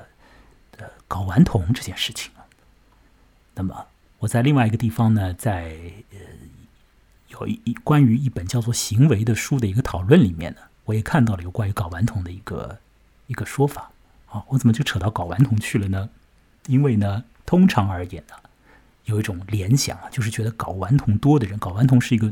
[0.77, 2.45] 呃睾丸酮这件事情啊。
[3.55, 3.87] 那么
[4.19, 5.79] 我在另外一个地方呢，在
[6.11, 6.17] 呃
[7.29, 12.77] 有一一关于一本叫做《行为》的书的一个讨论里面呢，我也看到了有关于睾丸酮的一个
[13.25, 13.89] 一个说法
[14.27, 14.45] 啊。
[14.49, 16.07] 我怎么就扯到睾丸酮去了呢？
[16.67, 18.35] 因为呢，通常而言呢，
[19.05, 22.31] 有一种联想啊，就是觉得睾丸酮多的人，睾丸酮是一个。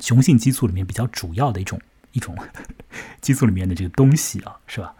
[0.00, 1.80] 雄性激素里面比较主要的一种
[2.12, 2.36] 一种
[3.20, 4.94] 激素里面的这个东西啊，是吧？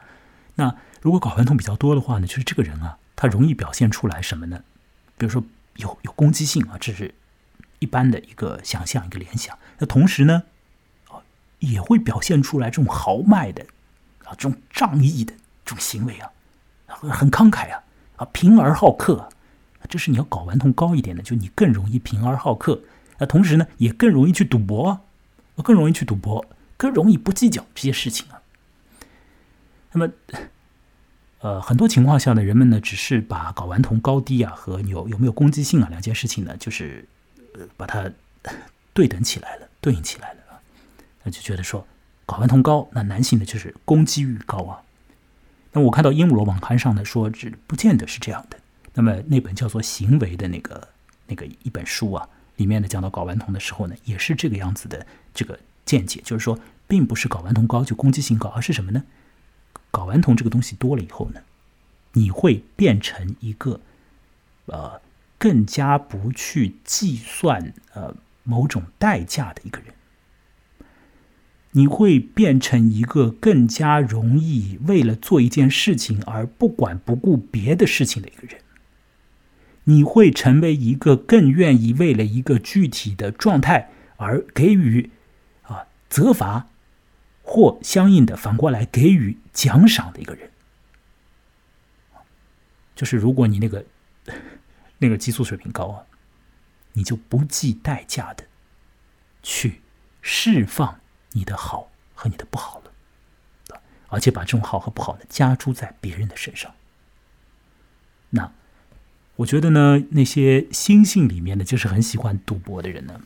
[0.56, 4.62] 那如果睾丸酮比较多的话呢，就是这个人啊，他容易表现出来什么呢？
[5.16, 5.42] 比如说
[5.76, 7.14] 有有攻击性啊，这是
[7.78, 9.56] 一般的一个想象一个联想。
[9.78, 10.42] 那同时呢，
[11.60, 13.64] 也会表现出来这种豪迈的
[14.24, 15.32] 啊，这种仗义的
[15.64, 16.30] 这种行为啊，
[16.86, 17.82] 很慷慨啊，
[18.16, 19.28] 啊，贫而好客，
[19.88, 22.80] 这是你要睾丸酮高一点的，就你更容易贫而好客。
[23.18, 25.00] 那同时呢，也更容易去赌博，
[25.64, 26.46] 更容易去赌博，
[26.76, 28.40] 更容易不计较这些事情啊。
[29.92, 30.12] 那么，
[31.40, 37.08] 呃，很多情况下呢，人们呢只是把睾丸酮高低啊和有有没有攻击性啊两件事情呢，就是
[37.76, 38.08] 把它
[38.92, 40.60] 对等起来了，对应起来了啊。
[41.24, 41.84] 那就觉得说
[42.26, 44.82] 睾丸酮高，那男性呢就是攻击欲高啊。
[45.72, 48.56] 那我看到鹦鹉螺网刊上呢说，这不见得是这样的。
[48.94, 50.88] 那么那本叫做《行为》的那个
[51.26, 52.28] 那个一本书啊。
[52.58, 59.04] 里面呢讲到睾丸酮的时候呢，也是这个样子的这个见解，就是说，并不是睾丸酮高就攻击性高，而是什么呢？
[59.90, 61.40] 睾丸酮这个东西多了以后呢，
[62.12, 63.80] 你会变成一个
[64.66, 65.00] 呃
[65.38, 69.94] 更加不去计算呃某种代价的一个人。
[71.72, 78.60] 你会变成一个更加容易为了做一件事情而不管不顾别的事情的一个人。
[79.88, 85.10] 你会成为一个更愿意为了一个具体的状态而给予
[85.62, 86.66] 啊责罚，
[87.42, 90.50] 或相应的反过来给予奖赏的一个人。
[92.94, 93.86] 就是如果你那个
[94.98, 96.04] 那个激素水平高啊，
[96.92, 98.44] 你就不计代价的
[99.42, 99.80] 去
[100.20, 101.00] 释放
[101.32, 106.74] 你的好和你的不好了，而且把这种好和不好呢加诸在别人的身上。
[108.28, 108.52] 那
[109.38, 113.20] 我觉得呢，那些心性里面的就是很喜欢赌博的人呢，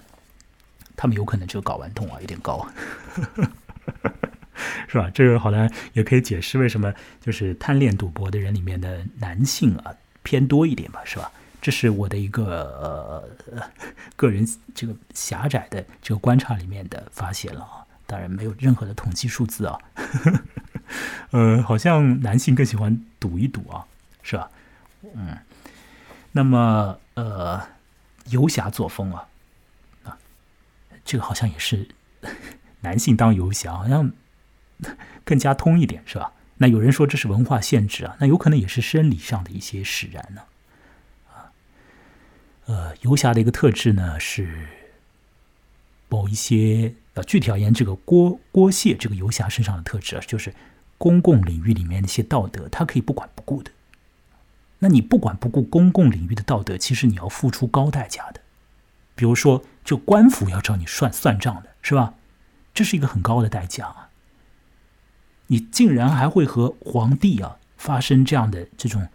[0.95, 2.69] 他们有可能就睾丸痛啊有点高。
[4.87, 5.11] 是吧？
[5.15, 9.91] 这个好像也可以解释为什么就是贪恋赌博的人里面的男性啊
[10.23, 11.33] 偏多一点吧，是吧？
[11.63, 12.45] 这是我的一个
[12.83, 13.25] 呃
[14.15, 19.79] 个人这个狭窄的这个观察里面的发现了啊，当然没有任何的统计数字啊。
[21.33, 23.83] 呃，好像男性更喜欢赌一赌啊，
[24.23, 24.51] 是吧？
[25.15, 25.37] 嗯，
[26.33, 27.62] 那么呃
[28.30, 29.28] 游侠作风啊
[30.05, 30.18] 啊，
[31.05, 31.89] 这个好像也是
[32.80, 34.12] 男性当游侠好像。
[35.24, 36.33] 更加通一点是吧？
[36.57, 40.43] 那有人说这是文化限制啊，那有可能也是生理上的一些使然呢。
[41.33, 41.53] 啊，
[42.66, 44.66] 呃，游侠的一个特质呢是
[46.09, 50.53] 某一些呃，具体而言，这个郭郭谢这个游侠身上的特质啊，就是
[50.99, 53.70] 公共领域里面的一些道德，他可以不管不顾的。
[54.83, 58.41] 那你不管不顾公共领域的道德，其实你要付出高代价的。
[59.14, 62.14] 比如说，就官府要找你算算账的是吧？
[62.74, 64.11] 这是一个很高的代价啊。
[65.47, 69.07] 你竟然还会和皇帝啊发生这样的这种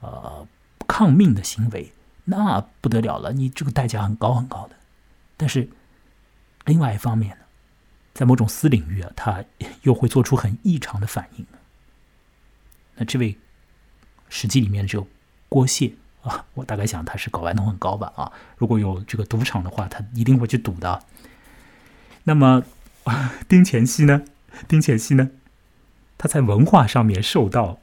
[0.00, 0.44] 呃
[0.88, 1.92] 抗命的行为，
[2.24, 3.32] 那不得了了！
[3.32, 4.74] 你这个代价很高很高的。
[5.36, 5.68] 但是
[6.64, 7.44] 另外一方面呢，
[8.12, 9.44] 在某种私领域啊，他
[9.82, 11.46] 又会做出很异常的反应。
[12.96, 13.34] 那这位
[14.34, 15.06] 《史记》里面的这个
[15.50, 18.32] 郭谢啊，我大概想他是睾丸酮很高吧啊。
[18.56, 21.04] 如果有这个赌场的话，他一定会去赌的。
[22.24, 22.62] 那么
[23.46, 24.22] 丁乾熙呢？
[24.66, 25.30] 丁乾熙呢？
[26.16, 27.78] 他在文化上面受到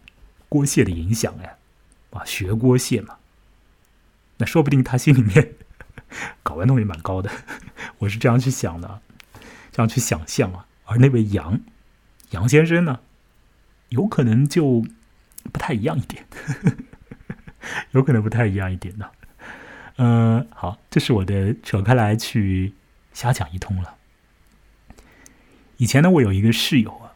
[0.47, 1.57] 郭谢的影响呀，
[2.09, 3.17] 啊，学郭谢嘛，
[4.37, 5.53] 那说不定他心里面
[6.43, 7.29] 睾丸酮也蛮高的，
[7.99, 9.01] 我是这样去想的，
[9.71, 10.65] 这样去想象啊。
[10.85, 11.59] 而那位杨
[12.31, 13.01] 杨先生呢，
[13.89, 14.83] 有可能就
[15.49, 16.25] 不太一样一点，
[17.91, 19.09] 有可能不太一样一点呢。
[19.97, 22.73] 嗯，好，这是我的扯开来去
[23.13, 23.95] 瞎讲一通了。
[25.77, 27.13] 以前呢，我有一个室友啊。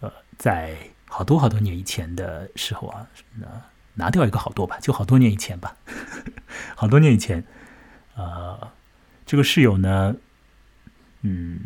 [0.00, 3.06] 呃在好多好多年以前的时候啊，
[3.94, 5.76] 拿掉一个好多吧，就好多年以前吧，
[6.74, 7.44] 好多年以前，
[8.16, 8.72] 呃，
[9.24, 10.16] 这个室友呢，
[11.20, 11.60] 嗯，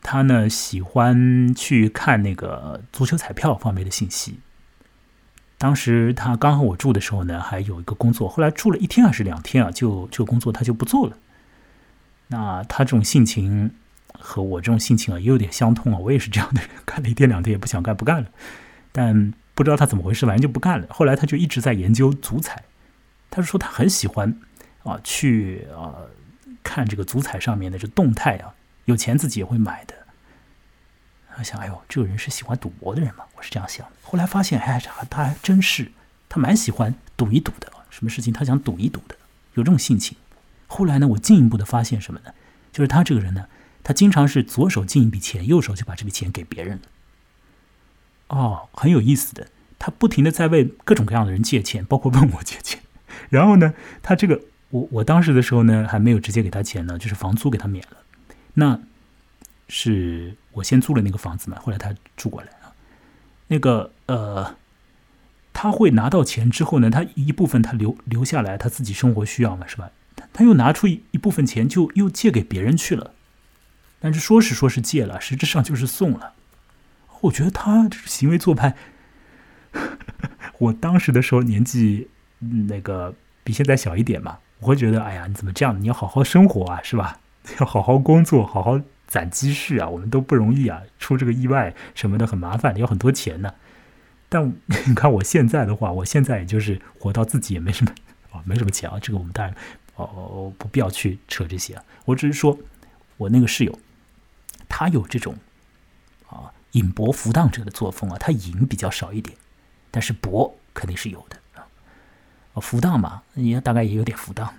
[0.00, 4.38] 他呢喜欢去看那个足球彩票方面的信息。
[5.58, 11.16] 当时他刚和我住的时候呢，还有一个工作，后来住了一天还是两天啊，就这个工作他就不做了。
[12.28, 13.72] 那他这种性情。
[14.20, 15.98] 和我这种性情啊，也有点相通啊。
[15.98, 18.28] 我也是这样的人，干了一天两天也不想干，不干了。
[18.90, 20.88] 但不知道他怎么回事，反正就不干了。
[20.90, 22.64] 后来他就一直在研究足彩，
[23.30, 24.36] 他说他很喜欢
[24.82, 25.94] 啊，去啊
[26.64, 28.54] 看这个足彩上面的这动态啊，
[28.86, 29.94] 有钱自己也会买的。
[31.38, 33.24] 他想，哎呦，这个人是喜欢赌博的人吗？
[33.36, 33.92] 我是这样想的。
[34.02, 35.92] 后来发现，哎，他还真是，
[36.28, 37.72] 他蛮喜欢赌一赌的。
[37.90, 39.14] 什么事情他想赌一赌的，
[39.54, 40.18] 有这种性情。
[40.66, 42.34] 后来呢，我进一步的发现什么呢？
[42.72, 43.46] 就是他这个人呢。
[43.84, 46.82] 他经常是左手进一笔钱，右手就把这笔钱给别人了。
[48.26, 49.46] 哦，很有意思的，
[49.78, 52.80] 他不停的在为各种各样的人借钱，包括问我借钱。
[53.30, 53.72] 然后呢，
[54.02, 57.96] 他这个我我当时的时候呢，还没有直接给他钱呢，就是房租给他免了。
[58.54, 58.78] 那
[59.68, 62.72] 是我先租了那个房子嘛，后来他住过来啊。
[63.48, 64.54] 那个呃，
[65.52, 69.90] 他会拿到钱之后呢，他一部分他留留下来，他自己生活需要嘛，是吧？
[70.32, 73.12] 他又拿出一部分钱，就又借给别人去了。
[74.00, 76.34] 但是说是说是借了，实质上就是送了。
[77.22, 78.76] 我觉得他行为做派，
[80.58, 85.80] 我当时的时候年纪那个比现在小一点嘛，我会觉得，哎呀，你怎么这样？
[85.80, 87.18] 你要好好生活啊，是吧？
[87.58, 88.78] 要好好工作，好好
[89.08, 93.52] 攒积蓄啊，我们都不容易啊，出这个意外什么的很麻烦，要很多钱呢。
[94.28, 94.52] 但
[94.86, 97.92] 你看我现在的话，我现在也就是活到自己也没什么
[98.30, 99.52] 啊，没什么钱啊，这个我们当然
[99.96, 102.56] 哦不必要去扯这些啊，我只是说
[103.16, 103.76] 我那个室友。
[104.70, 105.34] 他有这种
[106.28, 109.34] 啊引博浮荡者的作风啊，他引比较少一点，
[109.90, 111.64] 但是博肯定是有的啊。
[112.60, 114.52] 浮荡嘛，也大概也有点浮荡。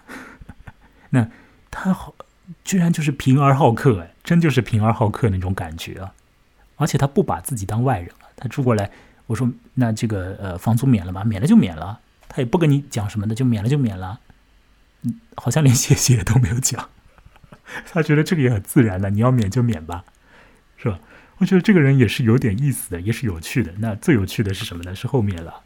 [1.12, 1.30] 那
[1.70, 2.16] 他好，
[2.64, 6.14] 居然就是平而好客，哎，真就是平而好客那种感觉啊！
[6.76, 8.92] 而且他不把自己当外人啊，他住过来，
[9.26, 11.24] 我说那这个呃房租免了吧？
[11.24, 14.20] 免了就免了，他也不跟你讲什么的，就免了就免了，
[15.02, 16.90] 嗯，好像连谢谢都没有讲，
[17.92, 20.04] 他觉得这个也很自然的，你要免就免吧，
[20.78, 21.00] 是吧？
[21.40, 23.74] 我觉得这个人也是有点意思的，也是有趣的。
[23.80, 24.94] 那最有趣的是什么呢？
[24.94, 25.64] 是后面了，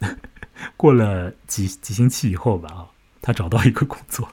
[0.76, 2.90] 过了几几星期以后吧，啊，
[3.22, 4.28] 他找到一个工作。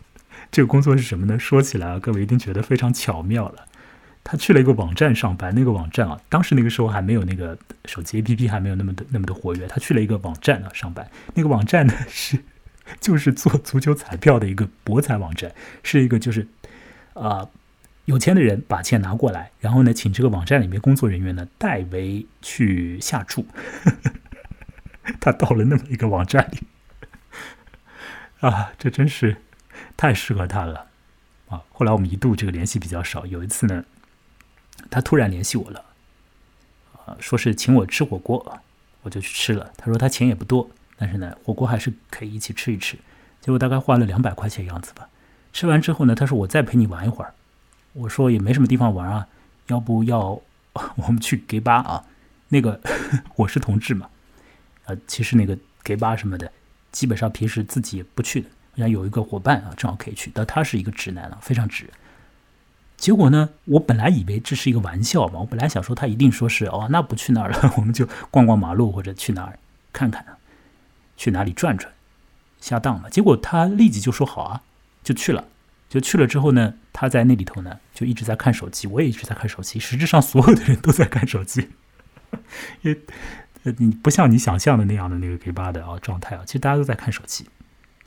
[0.52, 1.38] 这个工作是什么呢？
[1.38, 3.66] 说起来啊，各位一定觉得非常巧妙了。
[4.24, 9.66] 他去了一个网站上班，那个网站啊，当时那个时候还没有那个手机 APP 还没有那么的那么的活跃。
[9.68, 12.38] 他去了一个网站啊上班，那个网站呢是
[13.00, 16.46] 就是做足球彩票的一个博彩网站，是一个就是
[17.14, 17.48] 啊
[18.04, 23.46] 有钱的人把钱拿过来，然后呢请这个网站里面工作人员呢代为去下注。
[25.22, 26.68] 他到了那么一个网站里
[28.42, 29.38] 啊，这真是。
[29.98, 30.86] 太适合他了，
[31.50, 31.62] 啊！
[31.74, 33.26] 后来我们一度这个联系比较少。
[33.26, 33.84] 有一次呢，
[34.92, 35.84] 他突然联系我了，
[37.06, 38.60] 啊，说是请我吃火锅，
[39.02, 39.74] 我就去吃了。
[39.76, 42.96] 他说他钱也不多，但是呢，火锅还是可以一起吃一吃。
[43.42, 45.10] 结果大概花了两百块钱样子吧。
[45.52, 47.34] 吃完之后呢，他说我再陪你玩一会儿。
[47.94, 49.28] 我说也没什么地方玩啊，
[49.68, 50.40] 要不要
[50.96, 52.06] 我们去 gay 吧啊？
[52.50, 52.80] 那个
[53.36, 54.08] 我是同志嘛，
[54.86, 56.52] 呃，其实那个 gay 吧什么的，
[56.92, 58.50] 基本上平时自己也不去的。
[58.78, 60.32] 然后有一个伙伴啊，正好可以去。
[60.34, 61.90] 但他是一个直男啊，非常直。
[62.96, 69.60] 结果呢，我本来以为这是一个玩笑嘛，我本来想说他一定说是哦，那不去那儿了， 我们就逛逛马路或者去哪儿
[69.92, 70.26] 看看，
[71.18, 71.92] 去哪里转转，
[72.62, 73.10] 下当嘛。
[73.10, 74.62] 结果他立即就说好啊，
[75.04, 75.44] 就去了。
[75.90, 79.80] 就去了之后呢，他在那里头呢，就一直在看手机，我也一直在看手机。
[79.80, 81.70] 实质上，所有的人都在看手机，
[82.82, 82.92] 因
[83.64, 87.48] 为你不像你想象的那样的那个 K 八的啊状态啊，其实大家都在看手机。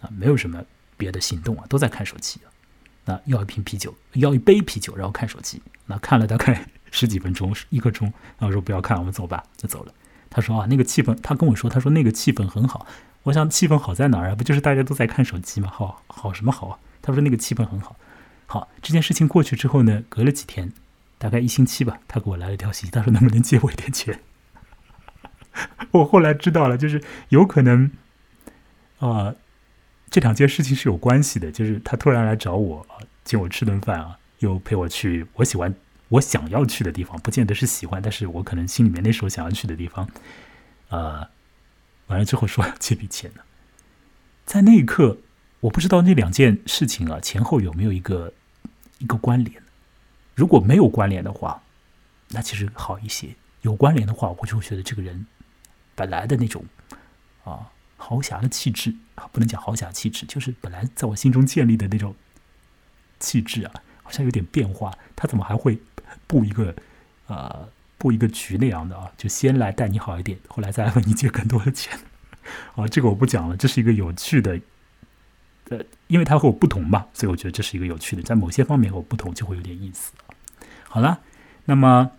[0.00, 0.64] 啊，没有什么
[0.96, 2.48] 别的行动啊，都在看手机啊。
[3.04, 5.62] 那要一瓶啤酒，要一杯啤酒，然后看手机。
[5.86, 9.94] 那看了大概 十几分钟，一个钟，然后说不要看，我们走吧，就走了。
[10.28, 12.86] 他说啊，那个气氛，他跟我说，他说那个气氛很好。
[13.24, 14.34] 我想气氛好在哪儿啊？
[14.34, 15.68] 不就是大家都在看手机吗？
[15.72, 16.78] 好好什么好啊？
[17.02, 17.96] 他说那个气氛很好。
[18.46, 20.72] 好，这件事情过去之后呢，隔了几天，
[21.18, 24.20] 大概一星期吧，他给我来了一条信息，他说能不能借我一点钱？
[25.92, 27.90] 我后来知道了，就是有可能
[28.98, 29.34] 啊。
[30.10, 32.84] 这两件事情是有关系的，就是他突然来找我，
[33.24, 35.72] 请我吃顿饭啊，又陪我去我喜欢、
[36.08, 40.08] 我想要去的地方，不见得是喜欢，但是我可能心里面那时候想要去的地方，
[40.88, 41.28] 呃，
[42.08, 43.42] 完了之后说要借笔钱呢，
[44.44, 45.16] 在那一刻，
[45.60, 48.32] 我不知道那两件事情啊前后有没有一个
[48.98, 49.62] 一个关联，
[50.34, 51.62] 如果没有关联的话，
[52.30, 53.28] 那其实好一些；
[53.62, 55.24] 有关联的话，我就会觉得这个人
[55.94, 56.64] 本来的那种
[57.44, 57.70] 啊。
[58.02, 62.14] 豪侠的气质啊，不能讲豪侠气质，就是本来在我心中建立的那种
[63.20, 63.72] 气质啊，
[64.02, 64.96] 好像有点变化。
[65.14, 65.78] 他怎么还会
[66.26, 66.74] 布一个
[67.26, 69.12] 呃布一个局那样的啊？
[69.18, 71.92] 就先来待你好一点，后来再问你借更多的钱
[72.74, 72.88] 啊？
[72.88, 74.58] 这个我不讲了，这是一个有趣的，
[75.68, 80.12] 呃，因为他和我不同嘛，所以我觉得这是一个有趣的，在某些方面和我不同，就会有点意思。
[80.88, 81.20] 好了，
[81.66, 82.12] 那么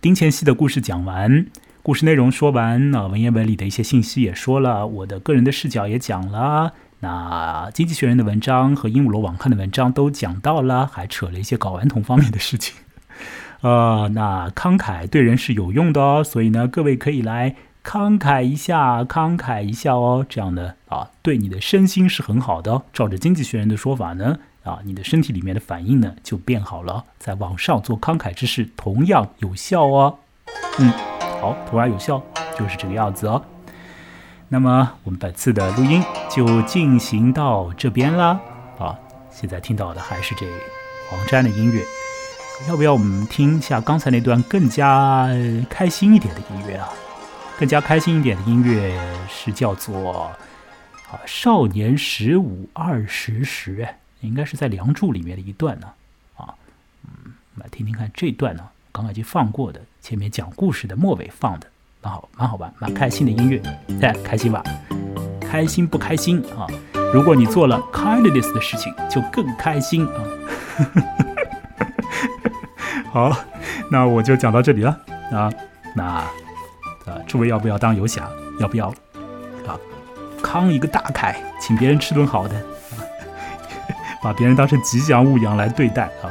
[0.00, 1.46] 丁乾熙的故事讲完。
[1.84, 12.74] 故事内容说完，那文言文里的一些信息也说了，我的个人的视角也讲了，那经济学人的文章和鹦鹉螺网看的文章都讲到了，还扯了一些睾丸酮方面的事情。
[13.60, 17.54] 呃， 那慷慨对人是有用的哦，所以呢，各位可以来
[17.84, 22.80] 慷慨一下，慷慨一下哦，这样呢啊，对你的身心是很好的。
[22.94, 30.20] 照着经济学人的说法呢，啊，你的身体里面的反应呢就变好了，在网上做慷慨之事同样有效哦。
[30.78, 31.13] 嗯。
[31.44, 32.22] 好，徒而有效，
[32.58, 33.44] 就是这个样子哦。
[34.48, 38.40] 那么我们本次的录音就进行到这边啦。
[38.78, 38.98] 啊，
[39.30, 40.46] 现在听到的还是这
[41.10, 41.82] 黄沾的音乐。
[42.66, 45.28] 要不要我们听一下刚才那段更加
[45.68, 46.88] 开心一点的音乐啊？
[47.58, 50.38] 更加开心一点的音乐是叫做啊
[51.28, 53.86] “少年十五二十时”，
[54.22, 55.88] 应该是在《梁祝》里面的一段呢。
[56.38, 56.54] 啊，
[57.02, 58.70] 嗯，我们来听听看这段呢。
[58.94, 61.66] 刚刚已经放过的，前面讲故事的末尾放的，
[62.00, 63.60] 蛮好，蛮好玩，蛮开心的音乐，
[64.00, 64.62] 再开心吧？
[65.40, 66.64] 开心不开心啊？
[67.12, 70.22] 如果你做了 kindness 的事情，就更开心啊！
[73.10, 73.36] 好，
[73.90, 74.96] 那我就讲到这里了
[75.32, 75.52] 啊。
[75.96, 76.30] 那啊，
[77.26, 78.30] 诸位要不要当游侠？
[78.60, 78.90] 要不要
[79.66, 79.74] 啊？
[80.40, 83.02] 慷一个大凯，请别人吃顿好的，啊
[84.22, 86.30] 把别人当成吉祥物一样来对待啊？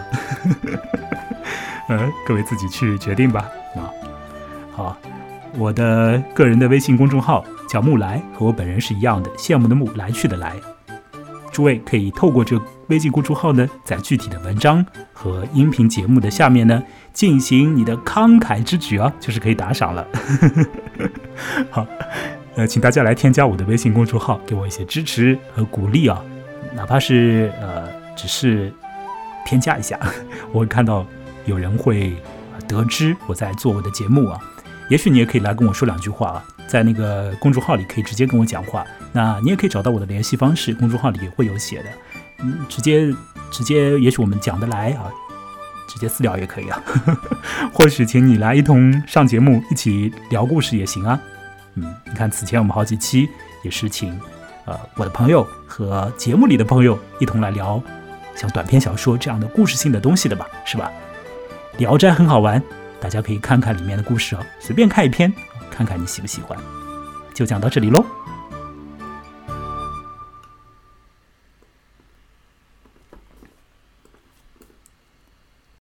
[1.88, 3.50] 呃，各位自己去决定吧。
[3.76, 3.92] 啊，
[4.72, 4.98] 好，
[5.58, 10.56] 我的个人的微信公众号叫木来，和我本人是一样的，羡慕的慕，来去的来。
[11.52, 16.82] 诸位可以透过这微信公众号呢，在具体的文章和音频节目的下面呢，
[17.14, 20.08] 进行你的慷慨之举啊， 就是可以打赏了。
[21.70, 21.86] 好，
[22.56, 26.20] 呃，请大家来添加我的微信公众号，给我一些支持和鼓励啊，
[26.76, 28.74] 哪怕是呃，只是
[29.46, 30.00] 添加一下，
[30.52, 31.06] 我会看到
[31.46, 32.16] 有人会
[32.68, 34.40] 得知我在做我的节目啊。
[34.90, 38.86] 也许你也可以来跟我说两句话啊，在那个公众号里可以直接跟我讲话。
[39.12, 41.86] 那你也可以找到我的联系方式，公众号里也会有写的。
[42.40, 43.14] 嗯，直接
[43.50, 45.10] 直接，也许我们讲得来啊，
[45.88, 46.84] 直接私聊也可以啊。
[47.74, 51.20] 或许请你来一同上节目，一起聊故事也行啊。
[51.76, 53.30] 嗯，你看此前我们好几期
[53.64, 54.20] 也是请
[54.66, 57.82] 呃我的朋友和节目里的朋友一同来聊
[58.36, 60.92] 像短篇小说这样的故事性的东西的吧，是吧？
[61.78, 62.62] 聊斋很好玩。
[63.00, 65.34] 大家可以看看里面的故事哦，随便看一篇，
[65.70, 66.58] 看看你喜不喜欢。
[67.34, 68.04] 就讲到这里喽。